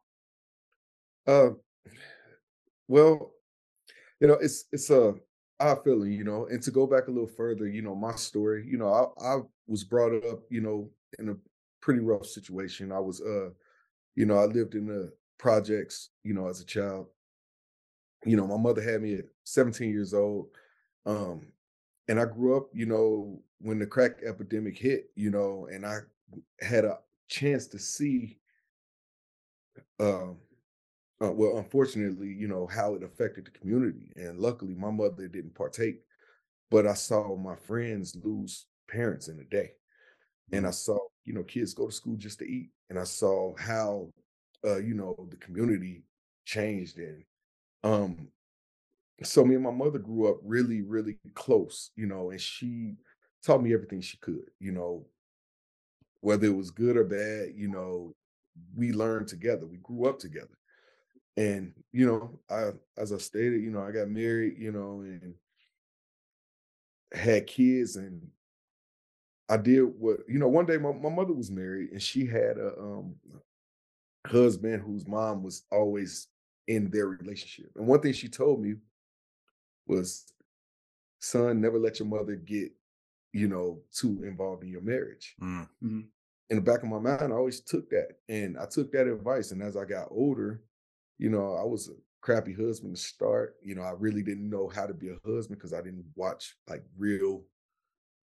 [1.27, 1.49] Uh
[2.87, 3.33] well
[4.19, 5.13] you know it's it's a
[5.59, 8.65] odd feeling you know and to go back a little further you know my story
[8.67, 11.35] you know i, I was brought up you know in a
[11.81, 12.91] pretty rough situation.
[12.91, 13.49] I was uh
[14.15, 17.07] you know i lived in the projects you know as a child
[18.25, 20.47] you know, my mother had me at 17 years old.
[21.05, 21.47] Um,
[22.07, 25.99] and I grew up, you know, when the crack epidemic hit, you know, and I
[26.59, 28.39] had a chance to see,
[29.99, 30.37] um,
[31.21, 34.11] uh, well, unfortunately, you know, how it affected the community.
[34.15, 36.01] And luckily, my mother didn't partake,
[36.71, 39.73] but I saw my friends lose parents in a day.
[40.51, 40.73] And I mm.
[40.73, 42.69] saw, you know, kids go to school just to eat.
[42.89, 44.09] And I saw how,
[44.65, 46.03] uh, you know, the community
[46.45, 47.23] changed and
[47.83, 48.27] um,
[49.23, 52.95] so me and my mother grew up really, really close, you know, and she
[53.45, 55.05] taught me everything she could, you know,
[56.21, 58.15] whether it was good or bad, you know,
[58.75, 59.65] we learned together.
[59.65, 60.57] We grew up together.
[61.37, 65.33] And, you know, I as I stated, you know, I got married, you know, and
[67.13, 68.27] had kids and
[69.47, 72.57] I did what, you know, one day my, my mother was married and she had
[72.57, 73.15] a um
[74.27, 76.27] husband whose mom was always
[76.69, 77.71] in their relationship.
[77.75, 78.75] And one thing she told me
[79.87, 80.31] was,
[81.19, 82.71] son, never let your mother get,
[83.33, 85.35] you know, too involved in your marriage.
[85.41, 85.67] Mm.
[85.83, 85.99] Mm-hmm.
[86.51, 88.09] In the back of my mind, I always took that.
[88.29, 89.51] And I took that advice.
[89.51, 90.61] And as I got older,
[91.17, 93.55] you know, I was a crappy husband to start.
[93.63, 96.55] You know, I really didn't know how to be a husband because I didn't watch
[96.69, 97.45] like real,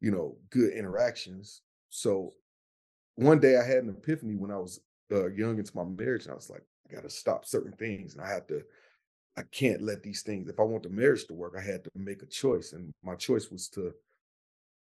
[0.00, 1.62] you know, good interactions.
[1.90, 2.32] So
[3.16, 4.78] one day I had an epiphany when I was
[5.10, 8.14] uh, young into my marriage, and I was like, I got to stop certain things,
[8.14, 8.62] and I have to.
[9.38, 10.48] I can't let these things.
[10.48, 13.14] If I want the marriage to work, I had to make a choice, and my
[13.14, 13.92] choice was to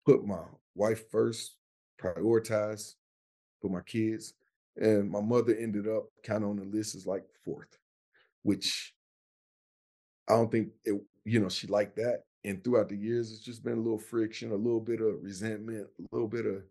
[0.05, 0.43] put my
[0.75, 1.55] wife first,
[1.99, 2.93] prioritize,
[3.61, 4.33] put my kids,
[4.77, 7.77] and my mother ended up kind of on the list as like fourth,
[8.43, 8.93] which
[10.29, 11.01] I don't think it.
[11.25, 14.51] You know, she liked that, and throughout the years, it's just been a little friction,
[14.51, 16.63] a little bit of resentment, a little bit of,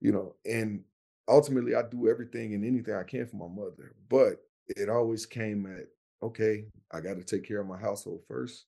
[0.00, 0.82] you know, and
[1.28, 5.66] ultimately, I do everything and anything I can for my mother, but it always came
[5.66, 5.86] at
[6.22, 8.64] okay, I got to take care of my household first.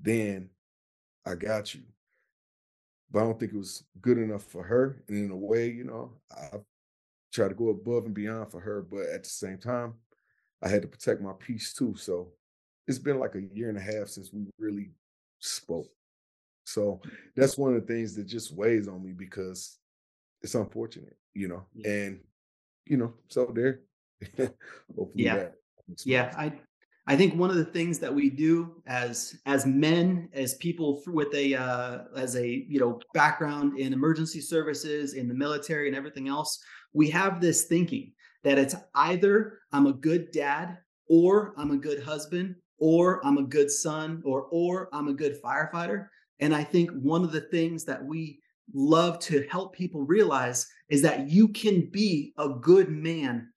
[0.00, 0.50] Then
[1.26, 1.82] I got you.
[3.10, 5.02] But I don't think it was good enough for her.
[5.08, 6.58] And in a way, you know, I
[7.32, 8.82] try to go above and beyond for her.
[8.82, 9.94] But at the same time,
[10.62, 11.94] I had to protect my peace too.
[11.96, 12.32] So
[12.86, 14.90] it's been like a year and a half since we really
[15.40, 15.88] spoke.
[16.64, 17.00] So
[17.34, 19.78] that's one of the things that just weighs on me because
[20.42, 21.64] it's unfortunate, you know.
[21.84, 22.20] And,
[22.86, 23.80] you know, so there
[25.14, 25.48] yeah.
[26.04, 26.32] Yeah.
[26.36, 26.52] I
[27.06, 31.34] I think one of the things that we do as as men, as people with
[31.34, 36.28] a uh, as a you know background in emergency services, in the military, and everything
[36.28, 38.12] else, we have this thinking
[38.44, 40.78] that it's either I'm a good dad,
[41.08, 45.42] or I'm a good husband, or I'm a good son, or or I'm a good
[45.42, 46.06] firefighter.
[46.38, 48.38] And I think one of the things that we
[48.72, 53.49] love to help people realize is that you can be a good man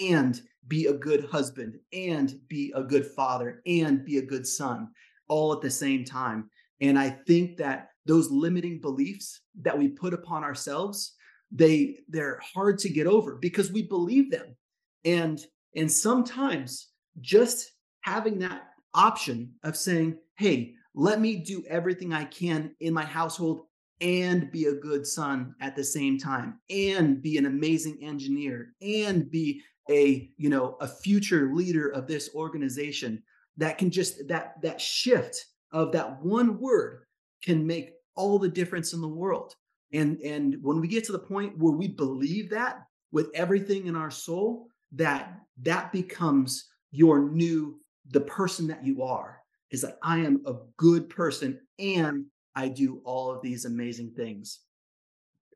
[0.00, 4.88] and be a good husband and be a good father and be a good son
[5.28, 6.50] all at the same time.
[6.80, 11.14] And I think that those limiting beliefs that we put upon ourselves,
[11.50, 14.56] they they're hard to get over because we believe them.
[15.04, 15.40] And
[15.76, 16.88] and sometimes
[17.20, 23.04] just having that option of saying, "Hey, let me do everything I can in my
[23.04, 23.62] household
[24.00, 29.30] and be a good son at the same time and be an amazing engineer and
[29.30, 33.22] be a you know a future leader of this organization
[33.56, 37.04] that can just that that shift of that one word
[37.42, 39.54] can make all the difference in the world.
[39.92, 43.96] And and when we get to the point where we believe that with everything in
[43.96, 49.38] our soul that that becomes your new the person that you are.
[49.70, 52.24] Is that i am a good person and
[52.54, 54.60] i do all of these amazing things.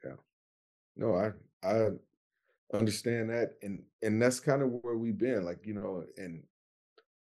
[0.04, 0.16] Yeah.
[0.96, 1.32] No i
[1.66, 1.88] i
[2.72, 6.42] understand that and and that's kind of where we've been like you know and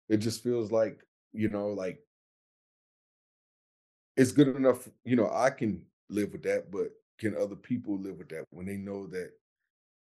[0.09, 0.99] it just feels like
[1.33, 1.99] you know like
[4.17, 8.17] it's good enough you know i can live with that but can other people live
[8.17, 9.31] with that when they know that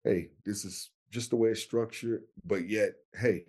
[0.05, 3.45] hey this is just the way it's structured but yet hey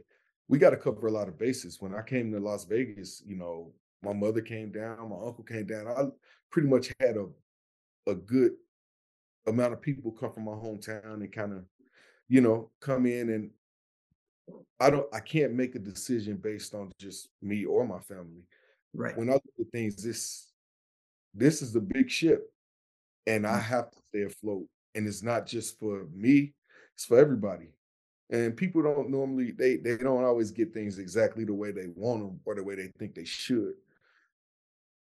[0.49, 1.81] we got to cover a lot of bases.
[1.81, 3.71] When i came to las vegas you know
[4.03, 6.03] my mother came down my uncle came down i
[6.51, 7.27] pretty much had a
[8.09, 8.53] a good
[9.47, 11.63] amount of people come from my hometown and kind of
[12.29, 13.51] you know, come in and
[14.79, 18.43] I don't I can't make a decision based on just me or my family.
[18.93, 19.17] Right.
[19.17, 20.51] When I look at things, this
[21.33, 22.51] this is a big ship
[23.25, 23.63] and I mm.
[23.63, 24.65] have to stay afloat.
[24.95, 26.53] And it's not just for me,
[26.95, 27.67] it's for everybody.
[28.29, 32.21] And people don't normally they they don't always get things exactly the way they want
[32.21, 33.73] them or the way they think they should.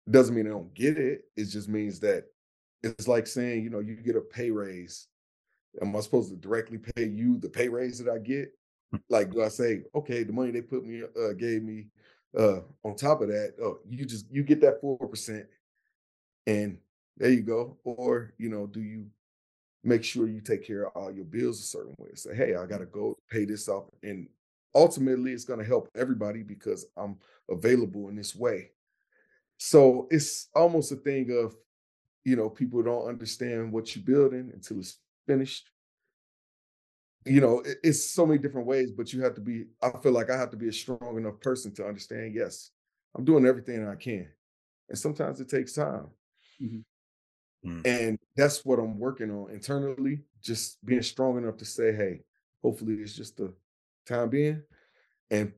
[0.08, 1.22] Doesn't mean they don't get it.
[1.36, 2.24] It just means that
[2.82, 5.08] it's like saying, you know, you get a pay raise
[5.80, 8.52] am I supposed to directly pay you the pay raise that I get?
[8.90, 8.98] Hmm.
[9.08, 11.88] like, do I say, okay, the money they put me uh, gave me
[12.36, 15.46] uh, on top of that, oh, you just you get that four percent,
[16.46, 16.78] and
[17.16, 17.78] there you go.
[17.84, 19.06] Or you know, do you
[19.82, 22.10] make sure you take care of all your bills a certain way?
[22.14, 24.28] Say, hey, I got to go pay this off, and
[24.74, 27.16] ultimately, it's going to help everybody because I'm
[27.50, 28.70] available in this way.
[29.58, 31.56] So it's almost a thing of,
[32.24, 35.70] you know, people don't understand what you're building until it's finished.
[37.24, 40.30] You know, it's so many different ways, but you have to be, I feel like
[40.30, 42.70] I have to be a strong enough person to understand, yes,
[43.16, 44.28] I'm doing everything I can.
[44.88, 46.06] And sometimes it takes time.
[46.62, 47.68] Mm-hmm.
[47.68, 47.82] Mm.
[47.84, 52.20] And that's what I'm working on internally, just being strong enough to say, hey,
[52.62, 53.52] hopefully it's just the
[54.06, 54.62] time being.
[55.30, 55.52] And,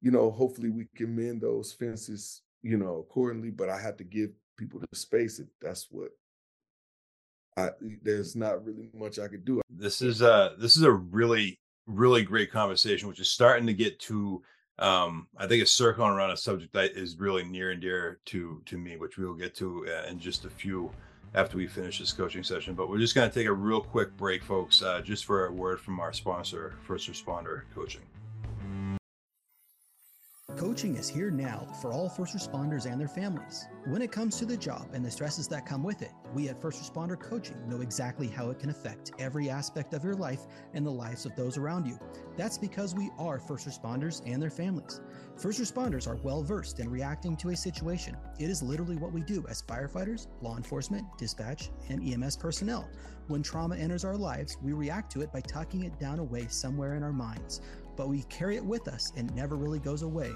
[0.00, 3.50] you know, hopefully we can mend those fences, you know, accordingly.
[3.50, 6.10] But I have to give people the space if that's what
[7.56, 7.70] I,
[8.02, 9.60] there's not really much I could do.
[9.70, 13.98] This is a this is a really really great conversation, which is starting to get
[14.00, 14.42] to
[14.78, 18.62] um, I think it's circling around a subject that is really near and dear to
[18.64, 20.90] to me, which we will get to uh, in just a few
[21.34, 22.74] after we finish this coaching session.
[22.74, 25.52] But we're just going to take a real quick break, folks, uh, just for a
[25.52, 28.02] word from our sponsor, First Responder Coaching.
[30.56, 33.66] Coaching is here now for all first responders and their families.
[33.86, 36.60] When it comes to the job and the stresses that come with it, we at
[36.60, 40.86] First Responder Coaching know exactly how it can affect every aspect of your life and
[40.86, 41.98] the lives of those around you.
[42.36, 45.00] That's because we are first responders and their families.
[45.36, 48.16] First responders are well versed in reacting to a situation.
[48.38, 52.88] It is literally what we do as firefighters, law enforcement, dispatch, and EMS personnel.
[53.28, 56.94] When trauma enters our lives, we react to it by tucking it down away somewhere
[56.94, 57.62] in our minds
[57.96, 60.30] but we carry it with us and never really goes away.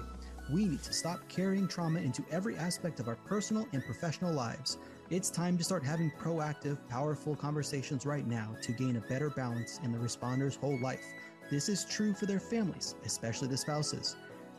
[0.51, 4.77] We need to stop carrying trauma into every aspect of our personal and professional lives.
[5.09, 9.79] It's time to start having proactive, powerful conversations right now to gain a better balance
[9.83, 11.05] in the responder's whole life.
[11.49, 14.15] This is true for their families, especially the spouses.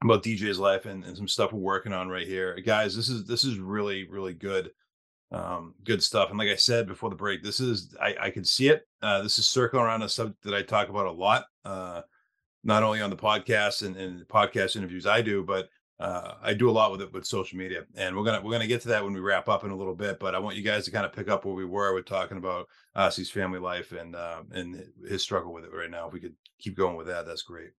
[0.03, 2.93] about DJ's life and, and some stuff we're working on right here, guys.
[2.93, 4.71] This is this is really really good
[5.31, 6.29] um, good stuff.
[6.29, 8.87] And like I said before the break, this is I, I can see it.
[9.01, 12.01] Uh, this is circling around a subject that I talk about a lot, uh,
[12.63, 16.69] not only on the podcast and, and podcast interviews I do, but uh, I do
[16.69, 17.85] a lot with it with social media.
[17.95, 19.95] And we're gonna we're gonna get to that when we wrap up in a little
[19.95, 20.19] bit.
[20.19, 22.37] But I want you guys to kind of pick up where we were with talking
[22.37, 26.07] about Asi's family life and uh, and his struggle with it right now.
[26.07, 27.71] If we could keep going with that, that's great.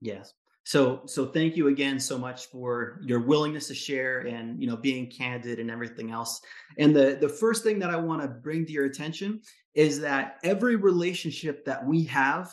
[0.00, 0.34] Yes.
[0.64, 4.76] So so thank you again so much for your willingness to share and you know
[4.76, 6.40] being candid and everything else.
[6.78, 9.40] And the the first thing that I want to bring to your attention
[9.74, 12.52] is that every relationship that we have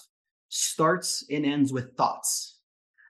[0.50, 2.58] starts and ends with thoughts.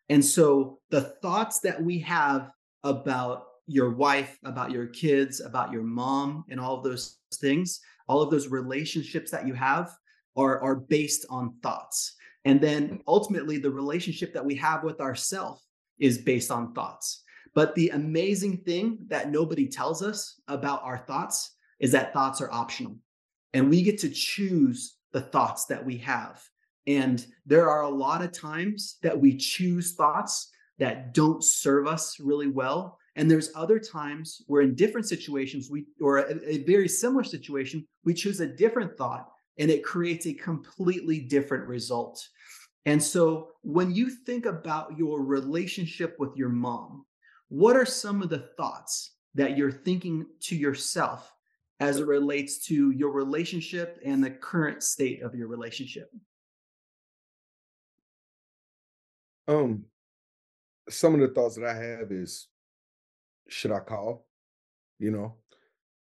[0.09, 2.51] And so the thoughts that we have
[2.83, 8.21] about your wife, about your kids, about your mom and all of those things, all
[8.21, 9.95] of those relationships that you have
[10.35, 12.15] are are based on thoughts.
[12.45, 13.01] And then mm.
[13.07, 15.61] ultimately, the relationship that we have with ourself
[15.99, 17.23] is based on thoughts.
[17.55, 22.51] But the amazing thing that nobody tells us about our thoughts is that thoughts are
[22.51, 22.95] optional.
[23.53, 26.41] And we get to choose the thoughts that we have.
[26.87, 32.19] And there are a lot of times that we choose thoughts that don't serve us
[32.19, 32.97] really well.
[33.15, 37.85] And there's other times where in different situations we or a, a very similar situation,
[38.05, 42.25] we choose a different thought and it creates a completely different result.
[42.85, 47.05] And so when you think about your relationship with your mom,
[47.49, 51.31] what are some of the thoughts that you're thinking to yourself
[51.79, 56.09] as it relates to your relationship and the current state of your relationship?
[59.47, 59.85] Um,
[60.89, 62.47] some of the thoughts that I have is,
[63.47, 64.25] should I call?
[64.99, 65.35] You know,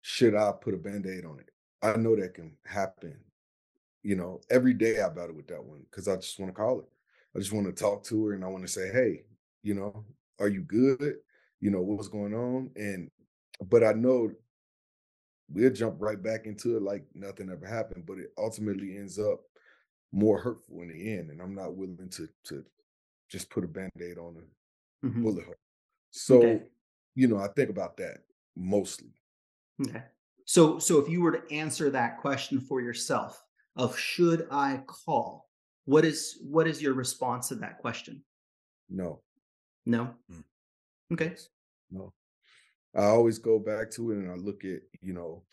[0.02, 1.50] should I put a band-aid on it?
[1.82, 3.18] I know that can happen.
[4.02, 6.78] You know, every day I battle with that one because I just want to call
[6.78, 6.86] her.
[7.34, 9.24] I just want to talk to her and I want to say, hey,
[9.62, 10.04] you know,
[10.38, 11.16] are you good?
[11.60, 12.70] You know, what's going on?
[12.76, 13.10] And
[13.68, 14.30] but I know
[15.50, 19.40] we'll jump right back into it like nothing ever happened, but it ultimately ends up
[20.12, 21.30] more hurtful in the end.
[21.30, 22.64] And I'm not willing to to
[23.28, 25.22] just put a band-aid on a Mhm.
[25.22, 25.54] bullet hole.
[26.10, 26.70] So, Okay.
[27.14, 28.18] you know, I think about that
[28.56, 29.12] mostly.
[29.80, 30.04] Okay.
[30.44, 33.44] So so if you were to answer that question for yourself
[33.78, 35.48] of should I call,
[35.86, 38.22] what is what is your response to that question?
[38.90, 39.20] No,
[39.86, 40.14] No.
[40.30, 40.44] Mm.
[41.12, 41.36] Okay.
[41.90, 42.12] no.
[42.94, 45.44] I always go back to it and I look at, you know,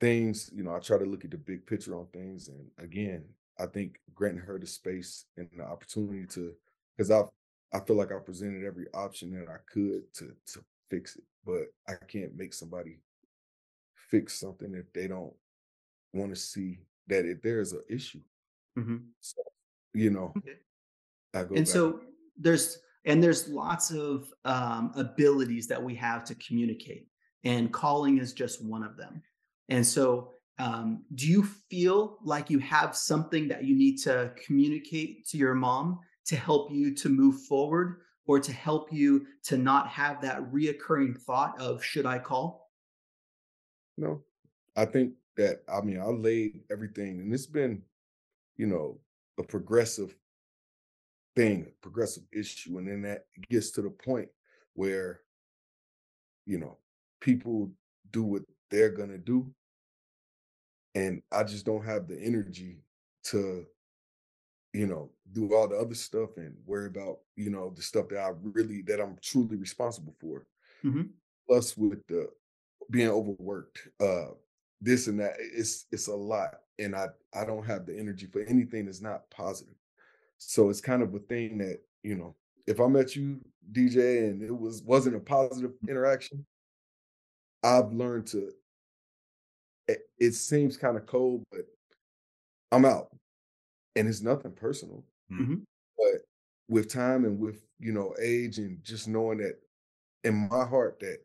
[0.00, 2.48] things, you know, I try to look at the big picture on things.
[2.48, 3.24] And again,
[3.58, 6.52] I think granting her the space and the opportunity to,
[6.96, 7.22] because I
[7.74, 11.64] I feel like I presented every option that I could to to fix it, but
[11.88, 12.98] I can't make somebody
[14.10, 15.32] fix something if they don't
[16.12, 18.20] want to see that if there is an issue.
[18.78, 19.08] Mhm.
[19.20, 19.42] So,
[19.94, 20.58] you know, Okay.
[21.34, 21.66] I go And back.
[21.66, 22.00] so
[22.36, 27.08] there's and there's lots of um, abilities that we have to communicate,
[27.42, 29.22] and calling is just one of them.
[29.68, 35.26] And so, um, do you feel like you have something that you need to communicate
[35.28, 39.88] to your mom to help you to move forward, or to help you to not
[39.88, 42.70] have that reoccurring thought of should I call?
[43.98, 44.22] No,
[44.76, 47.82] I think that I mean I laid everything, and it's been,
[48.56, 49.00] you know,
[49.38, 50.16] a progressive
[51.34, 54.28] thing, a progressive issue, and then that gets to the point
[54.74, 55.20] where,
[56.46, 56.78] you know,
[57.20, 57.70] people
[58.10, 59.54] do what they're gonna do,
[60.94, 62.78] and I just don't have the energy
[63.24, 63.66] to,
[64.72, 68.18] you know, do all the other stuff and worry about, you know, the stuff that
[68.20, 70.46] I really that I'm truly responsible for.
[70.84, 71.12] Mhm.
[71.46, 72.28] Plus, with the
[72.90, 74.30] being overworked, uh,
[74.82, 75.34] this and that.
[75.40, 79.30] It's it's a lot, and I I don't have the energy for anything that's not
[79.30, 79.76] positive.
[80.38, 83.40] So it's kind of a thing that you know, if I met you,
[83.72, 86.46] DJ, and it was wasn't a positive interaction,
[87.64, 88.52] I've learned to.
[89.88, 91.66] It, it seems kind of cold, but
[92.70, 93.14] I'm out,
[93.96, 95.04] and it's nothing personal.
[95.30, 95.64] Mhm.
[95.98, 96.22] But
[96.68, 99.60] with time and with you know age and just knowing that
[100.24, 101.20] in my heart that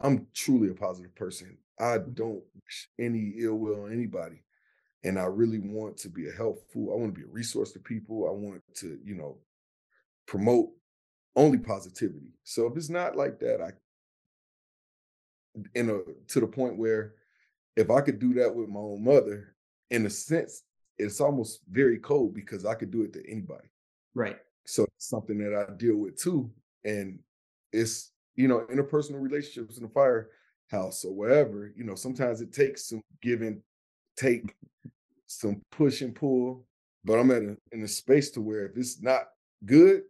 [0.00, 1.58] I'm truly a positive person.
[1.80, 4.42] I don't wish any ill will on anybody.
[5.02, 7.78] And I really want to be a helpful, I want to be a resource to
[7.78, 8.28] people.
[8.28, 9.38] I want to, you know,
[10.26, 10.68] promote
[11.36, 12.34] only positivity.
[12.44, 13.70] So if it's not like that, I
[15.74, 17.14] in a to the point where
[17.76, 19.54] if I could do that with my own mother,
[19.90, 20.62] in a sense,
[20.98, 23.68] it's almost very cold because I could do it to anybody.
[24.14, 24.36] Right.
[24.66, 26.50] So it's something that I deal with too.
[26.84, 27.20] And
[27.72, 29.88] it's, you know, interpersonal relationships in the
[30.70, 33.60] firehouse or wherever, you know, sometimes it takes some give and
[34.16, 34.54] take,
[35.26, 36.66] some push and pull.
[37.04, 39.24] But I'm at a, in a space to where if it's not
[39.64, 40.02] good,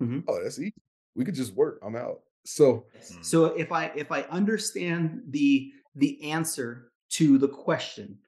[0.00, 0.24] Mhm.
[0.28, 0.72] oh, that's easy.
[1.16, 1.80] We could just work.
[1.82, 2.20] I'm out.
[2.46, 2.86] So.
[3.20, 8.18] So if I if I understand the the answer to the question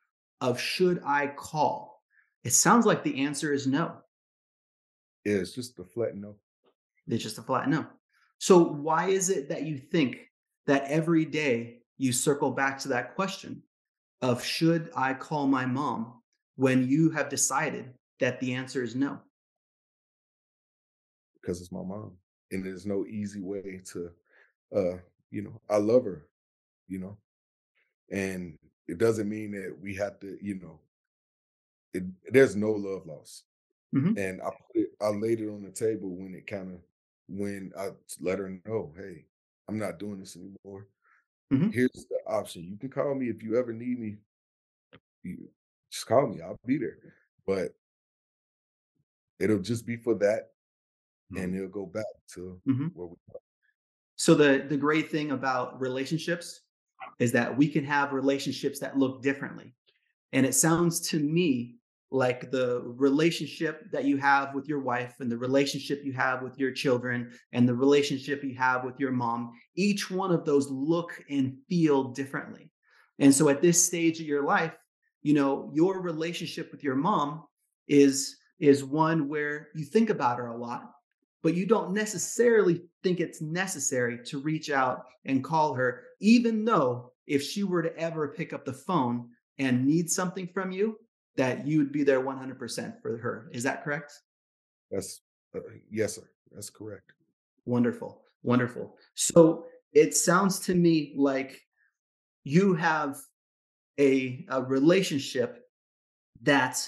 [0.40, 2.02] of should I call,
[2.42, 3.98] it sounds like the answer is no.
[5.24, 6.34] yeah, it's just a flat no.
[7.06, 7.86] It's just a flat no.
[8.40, 10.28] So why is it that you think
[10.66, 13.62] that every day you circle back to that question
[14.22, 16.22] of should I call my mom
[16.56, 19.20] when you have decided that the answer is no?
[21.40, 22.12] because it's my mom.
[22.52, 24.10] And there's no easy way to
[24.74, 24.98] uh,
[25.30, 26.26] you know, I love her,
[26.88, 27.16] you know.
[28.10, 30.80] And it doesn't mean that we have to, you know,
[31.94, 33.44] it, there's no love lost.
[33.94, 34.16] Mhm.
[34.18, 36.80] And I put it, I laid it on the table when it kind of,
[37.30, 39.26] when I let her know, hey,
[39.68, 40.88] I'm not doing this anymore.
[41.52, 41.70] Mhm.
[41.72, 42.64] Here's the option.
[42.64, 44.18] You can call me if you ever need me.
[45.22, 45.50] You
[45.90, 46.40] just call me.
[46.40, 47.14] I'll be there.
[47.46, 47.74] but
[49.38, 50.52] it'll just be for that,
[51.32, 51.44] Mhm.
[51.44, 52.94] and it'll go back to Mhm.
[52.94, 53.40] where we are.
[54.16, 56.62] So the the great thing about relationships
[57.20, 59.74] is that we can have relationships that look differently.
[60.32, 61.79] And it sounds to me
[62.10, 66.58] like the relationship that you have with your wife and the relationship you have with
[66.58, 71.22] your children and the relationship you have with your mom, each one of those look
[71.30, 72.70] and feel differently.
[73.18, 74.76] And so at this stage of your life,
[75.22, 77.44] you know, your relationship with your mom
[77.88, 80.90] is is one where you think about her a lot
[81.42, 87.12] but you don't necessarily think it's necessary to reach out and call her, even though
[87.26, 90.96] if she were to ever pick up the phone and need something from you,
[91.40, 93.48] that you would be there 100% for her.
[93.50, 94.12] Is that correct?
[94.90, 95.22] That's
[95.56, 95.60] uh,
[95.90, 96.28] yes, sir.
[96.52, 97.14] That's correct.
[97.64, 98.20] Wonderful.
[98.42, 98.94] Wonderful.
[99.14, 99.64] So
[99.94, 101.58] it sounds to me like
[102.44, 103.16] you have
[103.98, 105.62] a, a relationship
[106.42, 106.86] that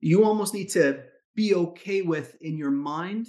[0.00, 3.26] you almost need to be okay with in your mind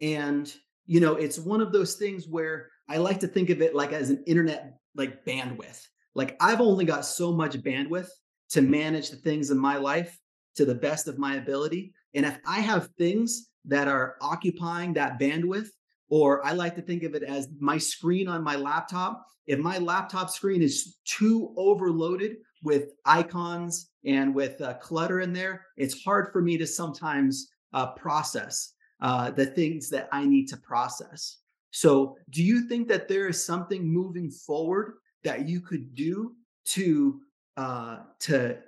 [0.00, 0.54] and
[0.86, 3.92] you know it's one of those things where i like to think of it like
[3.92, 8.08] as an internet like bandwidth like i've only got so much bandwidth
[8.52, 10.18] to manage the things in my life
[10.54, 15.18] to the best of my ability and if i have things that are occupying that
[15.18, 15.68] bandwidth
[16.08, 19.78] or i like to think of it as my screen on my laptop if my
[19.78, 26.32] laptop screen is too overloaded with icons and with uh, clutter in there it's hard
[26.32, 31.38] for me to sometimes uh, process uh, the things that I need to process.
[31.72, 34.94] So, do you think that there is something moving forward
[35.24, 36.36] that you could do
[36.66, 37.20] to
[37.56, 38.58] uh, to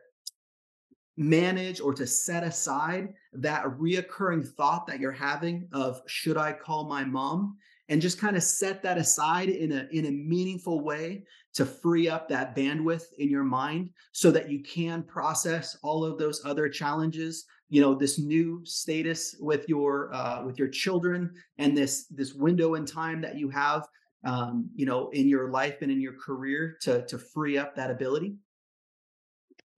[1.17, 6.89] manage or to set aside that reoccurring thought that you're having of should I call
[6.89, 7.57] my mom?
[7.89, 11.23] and just kind of set that aside in a in a meaningful way
[11.53, 16.19] to free up that bandwidth in your mind so that you can process all of
[16.19, 21.77] those other challenges you know this new status with your uh, with your children and
[21.77, 23.87] this this window in time that you have
[24.25, 27.91] um, you know in your life and in your career to to free up that
[27.91, 28.37] ability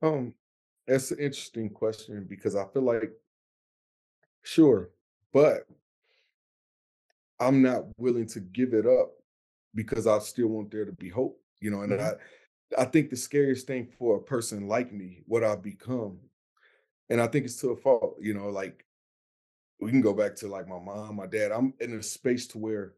[0.03, 0.35] Um,
[0.87, 3.13] that's an interesting question because I feel like
[4.43, 4.91] sure,
[5.33, 5.67] but
[7.39, 9.13] I'm not willing to give it up
[9.75, 11.99] because I still want there to be hope, you know, and Mhm.
[12.01, 12.15] I
[12.79, 16.21] I think the scariest thing for a person like me, what I've become,
[17.11, 18.87] and I think it's to a fault, you know, like
[19.81, 21.53] we can go back to like my mom, my dad.
[21.53, 22.95] I'm in a space to where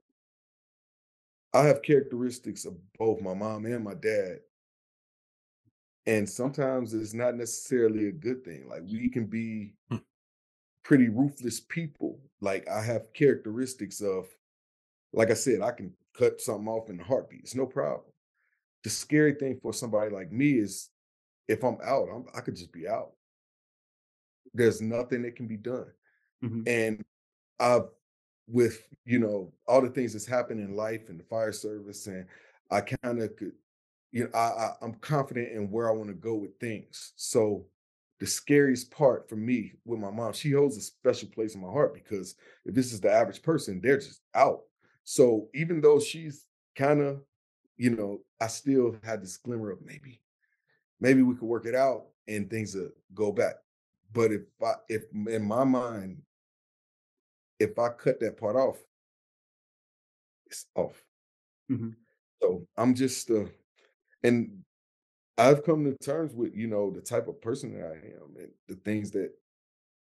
[1.53, 4.41] I have characteristics of both my mom and my dad.
[6.09, 8.69] And sometimes it's not necessarily a good thing.
[8.69, 9.99] Like we can be Hmm.
[10.85, 12.21] pretty ruthless people.
[12.41, 14.29] Like I have characteristics of,
[15.13, 17.43] like I said, I can cut something off in a heartbeat.
[17.43, 18.13] It's no problem.
[18.85, 20.91] The scary thing for somebody like me is
[21.49, 23.13] if I'm out, I'm, I could just be out.
[24.55, 25.93] There's nothing that can be done.
[26.43, 26.69] Mhm.
[26.69, 27.05] And
[27.61, 27.91] I've,
[28.49, 32.27] with you know all the things that's happened in life and the fire service, and
[32.71, 33.55] I kind of could,
[34.13, 37.13] you know, I, I I'm confident in where I want to go with things.
[37.17, 37.67] So
[38.21, 41.71] the scariest part for me with my mom, she holds a special place in my
[41.71, 42.35] heart because
[42.65, 44.61] if this is the average person, they're just out.
[45.05, 46.45] So even though she's
[46.77, 47.21] kind of,
[47.77, 50.21] you know, I still had this glimmer of maybe,
[51.01, 53.57] maybe we could work it out and things will go back.
[54.13, 56.23] But if I, if in my mind,
[57.61, 58.79] if I cut that part off,
[60.47, 61.05] it's off.
[61.71, 61.97] Mhm.
[62.43, 63.47] So I'm just, uh,
[64.23, 64.51] and
[65.37, 68.51] I've come to terms with, you know, the type of person that I am and
[68.69, 69.31] the things that,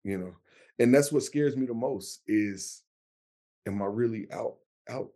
[0.03, 0.35] you know,
[0.79, 2.83] and that's what scares me the most is,
[3.67, 4.57] am I really out,
[4.89, 5.11] out?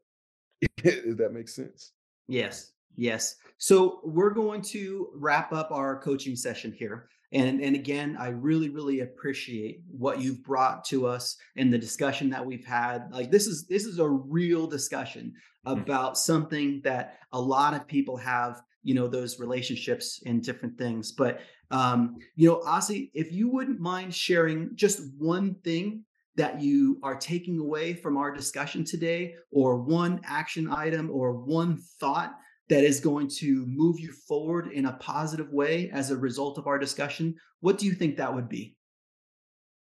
[0.85, 1.93] if that make sense.
[2.29, 2.73] Yes.
[2.97, 3.37] Yes.
[3.59, 7.09] So we're going to wrap up our coaching session here.
[7.33, 12.31] And, and again, I really, really appreciate what you've brought to us and the discussion
[12.31, 13.11] that we've had.
[13.11, 15.33] Like this is this is a real discussion
[15.67, 15.73] mm.
[15.73, 21.11] about something that a lot of people have, you know, those relationships and different things.
[21.11, 26.05] But um, you know, Asi, if you wouldn't mind sharing just one thing
[26.37, 31.79] that you are taking away from our discussion today, or one action item, or one
[31.99, 32.35] thought
[32.69, 36.67] that is going to move you forward in a positive way as a result of
[36.67, 38.77] our discussion, what do you think that would be?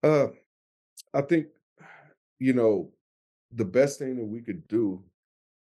[0.02, 0.28] Uh,
[1.12, 1.46] I think,
[2.38, 2.92] you know,
[3.52, 5.02] the best thing that we could do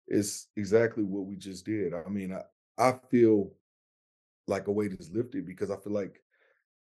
[0.06, 1.94] is exactly what we just did.
[1.94, 2.42] I mean, I,
[2.80, 3.52] I feel
[4.46, 6.22] like a weight is lifted because I feel like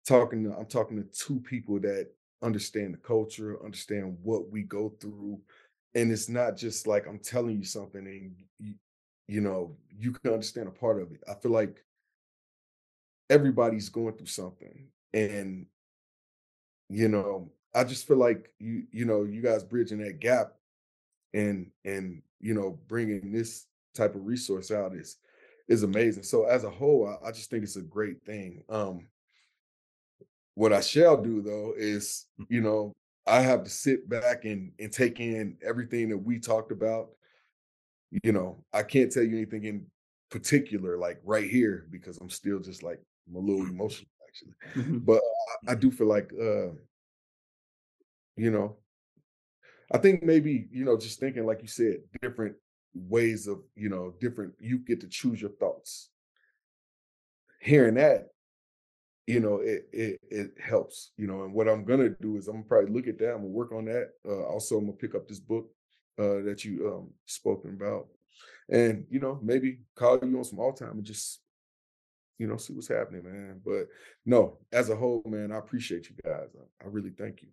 [0.07, 2.07] talking to, I'm talking to two people that
[2.41, 5.39] understand the culture, understand what we go through.
[5.93, 8.73] And it's not just like I'm telling you something and you,
[9.27, 11.21] you know, you can understand a part of it.
[11.29, 11.83] I feel like
[13.29, 14.87] everybody's going through something.
[15.13, 15.65] And
[16.89, 20.53] you know, I just feel like you, you know, you guys bridging that gap
[21.33, 25.17] and and you know bringing this type of resource out is
[25.69, 26.23] is amazing.
[26.23, 28.63] So as a whole, I, I just think it's a great thing.
[28.67, 29.07] Um,
[30.55, 32.45] what I shall do though is, Mm.
[32.49, 32.93] you know,
[33.25, 37.09] I have to sit back and and take in everything that we talked about.
[38.23, 39.85] You know, I can't tell you anything in
[40.31, 44.83] particular like right here because I'm still just like I'm a little emotional actually.
[44.83, 45.05] Mhm.
[45.05, 45.21] But
[45.67, 46.73] I, I do feel like uh,
[48.35, 48.77] you know,
[49.91, 52.55] I think maybe, you know, just thinking, like you said, different
[53.07, 56.09] ways of, you know, different, you get to choose your thoughts.
[57.61, 58.29] Hearing that,
[59.27, 61.43] you know, it it it helps, you know.
[61.43, 63.71] And what I'm gonna do is I'm gonna probably look at that, I'm gonna work
[63.71, 64.09] on that.
[64.27, 65.69] Uh also I'm gonna pick up this book
[66.17, 68.07] uh that you um spoken about.
[68.69, 71.41] And, you know, maybe call you on some all time and just,
[72.37, 73.61] you know, see what's happening, man.
[73.65, 73.87] But
[74.25, 76.49] no, as a whole, man, I appreciate you guys.
[76.55, 77.49] I, I really thank you.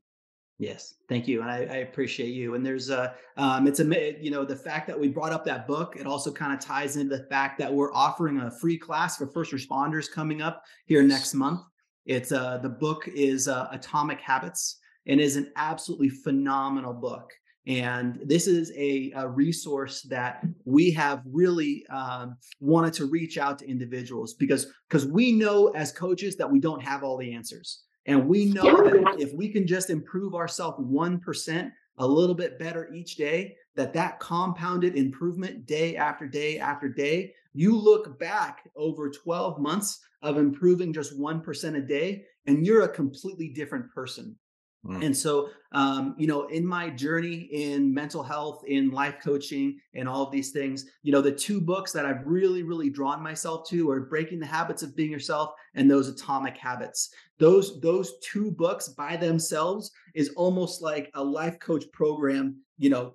[0.59, 2.55] Yes, thank you, and I, I appreciate you.
[2.55, 5.67] And there's a, um, it's a, you know, the fact that we brought up that
[5.67, 5.97] book.
[5.97, 9.27] It also kind of ties into the fact that we're offering a free class for
[9.27, 11.61] first responders coming up here next month.
[12.07, 17.31] It's uh, the book is uh, Atomic Habits and is an absolutely phenomenal book.
[17.67, 23.59] And this is a, a resource that we have really um, wanted to reach out
[23.59, 27.83] to individuals because because we know as coaches that we don't have all the answers.
[28.07, 32.93] And we know that if we can just improve ourselves 1% a little bit better
[32.93, 39.11] each day, that that compounded improvement day after day after day, you look back over
[39.11, 44.37] 12 months of improving just 1% a day, and you're a completely different person.
[44.87, 45.05] Mm.
[45.07, 50.09] And so, um, you know, in my journey in mental health, in life coaching, and
[50.09, 53.69] all of these things, you know, the two books that I've really, really drawn myself
[53.69, 57.11] to are Breaking the Habits of Being Yourself and those Atomic Habits.
[57.39, 63.15] Those those two books by themselves is almost like a life coach program, you know,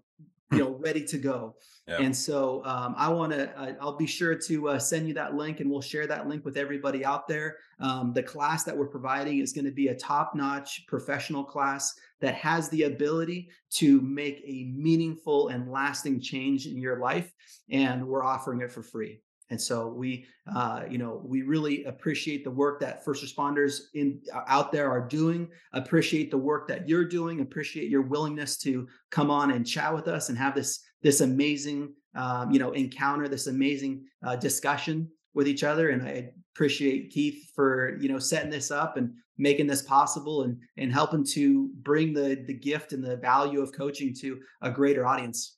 [0.52, 1.56] you know, ready to go.
[1.88, 1.98] Yeah.
[1.98, 5.36] And so um, I want to, uh, I'll be sure to uh, send you that
[5.36, 7.58] link and we'll share that link with everybody out there.
[7.80, 11.96] Um, the class that we're providing is going to be a top notch professional class
[12.20, 17.32] that has the ability to make a meaningful and lasting change in your life.
[17.70, 19.22] And we're offering it for free.
[19.52, 20.26] And so we,
[20.56, 24.90] uh, you know, we really appreciate the work that first responders in uh, out there
[24.90, 25.50] are doing.
[25.74, 27.42] Appreciate the work that you're doing.
[27.42, 31.94] Appreciate your willingness to come on and chat with us and have this this amazing,
[32.16, 35.90] um, you know, encounter, this amazing uh, discussion with each other.
[35.90, 40.58] And I appreciate Keith for you know setting this up and making this possible and
[40.78, 45.06] and helping to bring the the gift and the value of coaching to a greater
[45.06, 45.58] audience.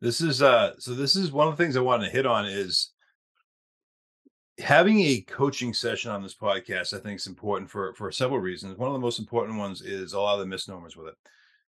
[0.00, 2.46] This is uh so this is one of the things I wanted to hit on
[2.46, 2.92] is
[4.60, 8.78] having a coaching session on this podcast, I think is important for for several reasons.
[8.78, 11.14] One of the most important ones is a lot of the misnomers with it.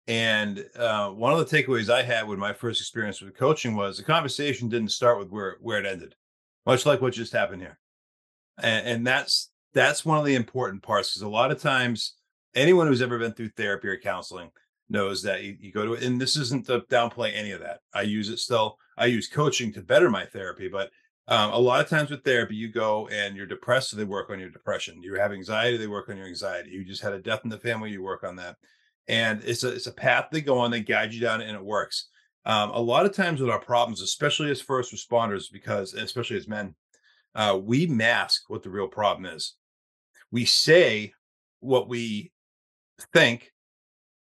[0.05, 3.97] And uh, one of the takeaways I had with my first experience with coaching was
[3.97, 6.15] the conversation didn't start with where where it ended,
[6.65, 7.79] much like what just happened here.
[8.61, 12.15] And, and that's that's one of the important parts because a lot of times
[12.53, 14.51] anyone who's ever been through therapy or counseling
[14.89, 17.79] knows that you, you go to it, and this isn't to downplay any of that.
[17.93, 18.77] I use it still.
[18.97, 20.91] I use coaching to better my therapy, but
[21.27, 24.29] um, a lot of times with therapy, you go and you're depressed, so they work
[24.29, 25.01] on your depression.
[25.01, 26.71] You have anxiety, they work on your anxiety.
[26.71, 28.57] You just had a death in the family, you work on that.
[29.07, 31.63] And it's a it's a path they go on, they guide you down, and it
[31.63, 32.09] works.
[32.45, 36.47] Um, a lot of times with our problems, especially as first responders, because especially as
[36.47, 36.75] men,
[37.35, 39.55] uh, we mask what the real problem is.
[40.31, 41.13] We say
[41.61, 42.31] what we
[43.13, 43.53] think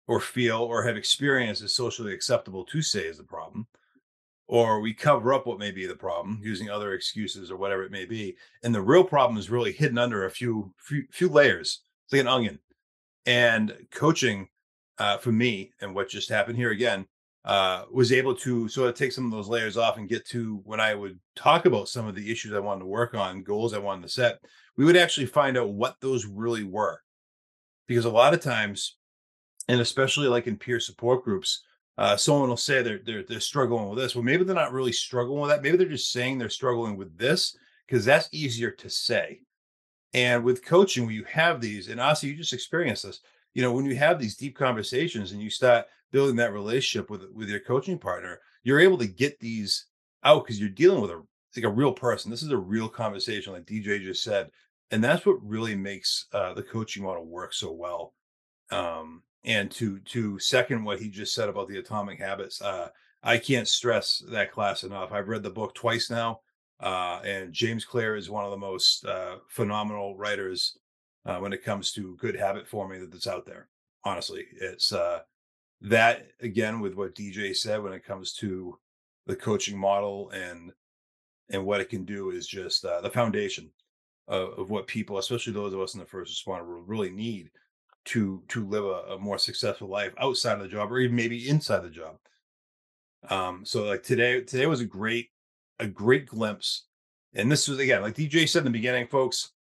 [0.07, 3.67] or feel or have experienced is socially acceptable to say is the problem
[4.47, 7.91] or we cover up what may be the problem using other excuses or whatever it
[7.91, 11.81] may be and the real problem is really hidden under a few few, few layers
[12.05, 12.59] it's like an onion.
[13.27, 14.49] And coaching
[14.99, 17.07] uh, for me and what just happened here again
[17.47, 20.61] uh, was able to sort of take some of those layers off and get to
[20.65, 23.75] when i would talk about some of the issues i wanted to work on goals
[23.75, 24.39] i wanted to set
[24.77, 27.01] we would actually find out what those really were.
[27.87, 28.97] Because a lot of times
[29.69, 31.63] and especially like in peer support groups
[31.97, 34.15] uh, someone will say they're, they're they're struggling with this.
[34.15, 35.63] Well, maybe they're not really struggling with that.
[35.63, 39.41] Maybe they're just saying they're struggling with this because that's easier to say.
[40.13, 43.21] And with coaching, when you have these, and also you just experience this,
[43.53, 47.25] you know, when you have these deep conversations and you start building that relationship with
[47.33, 49.87] with your coaching partner, you're able to get these
[50.25, 51.23] out because you're dealing with a
[51.57, 52.31] like a real person.
[52.31, 54.51] This is a real conversation, like DJ just said,
[54.91, 58.15] and that's what really makes uh, the coaching model work so well.
[58.71, 62.89] Um, and to to second what he just said about the atomic habits uh
[63.23, 66.41] i can't stress that class enough i've read the book twice now
[66.81, 70.79] uh and james clear is one of the most uh phenomenal writers
[71.27, 73.69] uh, when it comes to good habit forming that's out there
[74.05, 74.47] honestly.
[74.61, 75.21] It's uh,
[75.81, 78.79] that again with what DJ said when it comes to
[79.27, 80.73] the coaching model and
[81.51, 83.71] and what it can do is just uh, the foundation
[84.29, 87.51] of, of, what people, especially those of us in the first responder world, really need
[88.07, 91.49] to to live a, a, more successful life outside of the job or even maybe
[91.49, 92.17] inside the job.
[93.31, 95.31] Um, so like today, today was a great
[95.79, 96.85] a great glimpse,
[97.35, 99.53] and this was again like DJ said in the beginning, folks.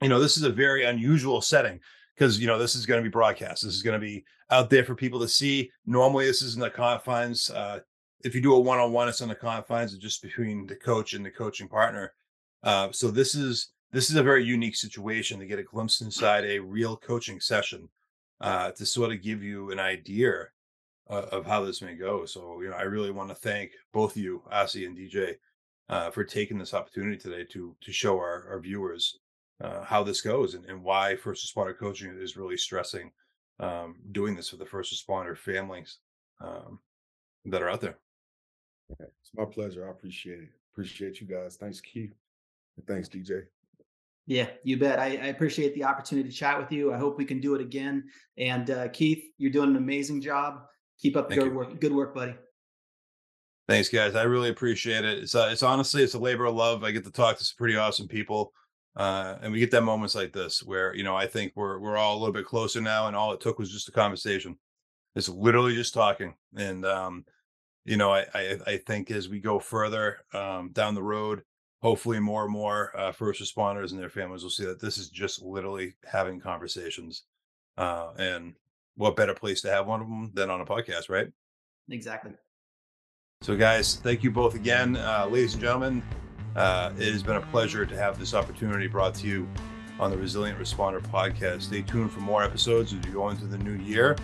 [0.00, 1.80] You know, this is a very unusual setting
[2.14, 3.64] because you know this is going to be broadcast.
[3.64, 5.70] This is going to be out there for people to see.
[5.86, 7.50] Normally, this is in the confines.
[7.50, 7.80] Uh,
[8.24, 11.24] if you do a one-on-one, it's in the confines of just between the coach and
[11.24, 12.12] the coaching partner.
[12.62, 16.44] Uh, so this is this is a very unique situation to get a glimpse inside
[16.44, 17.88] a real coaching session
[18.40, 20.48] uh, to sort of give you an idea
[21.10, 22.24] uh, of how this may go.
[22.24, 25.36] So you know, I really want to thank both you, Asi and DJ,
[25.88, 29.18] uh, for taking this opportunity today to to show our, our viewers
[29.60, 33.12] uh, how this goes and, and why first responder coaching is really stressing
[33.60, 35.98] um, doing this for the first responder families
[36.40, 36.78] um,
[37.44, 37.98] that are out there.
[38.98, 39.86] It's my pleasure.
[39.86, 40.48] I appreciate it.
[40.72, 41.56] Appreciate you guys.
[41.56, 42.14] Thanks, Keith.
[42.86, 43.44] Thanks, DJ.
[44.26, 44.98] Yeah, you bet.
[44.98, 46.92] I, I, appreciate the opportunity to chat with you.
[46.92, 48.04] I hope we can do it again.
[48.38, 50.60] And uh, Keith, you're doing an amazing job.
[51.00, 51.80] Keep up the good work.
[51.80, 52.34] Good work, buddy.
[53.68, 54.14] Thanks, guys.
[54.14, 55.18] I really appreciate it.
[55.18, 56.84] It's uh, it's honestly it's a labor of love.
[56.84, 58.52] I get to talk to some pretty awesome people,
[58.96, 61.96] uh, and we get that moments like this where you know I think we're we're
[61.96, 64.56] all a little bit closer now, and all it took was just a conversation.
[65.16, 67.24] It's literally just talking, and um,
[67.84, 71.42] you know, I, I, I think as we go further um, down the road,
[71.82, 75.08] hopefully more and more uh, first responders and their families will see that this is
[75.08, 77.24] just literally having conversations.
[77.76, 78.54] Uh, and
[78.96, 81.28] what better place to have one of them than on a podcast, right?
[81.90, 82.32] Exactly.
[83.40, 86.02] So, guys, thank you both again, uh, ladies and gentlemen.
[86.54, 89.48] Uh, it has been a pleasure to have this opportunity brought to you
[89.98, 91.62] on the Resilient Responder podcast.
[91.62, 94.16] Stay tuned for more episodes as we go into the new year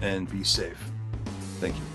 [0.00, 0.78] and be safe.
[1.60, 1.93] Thank you.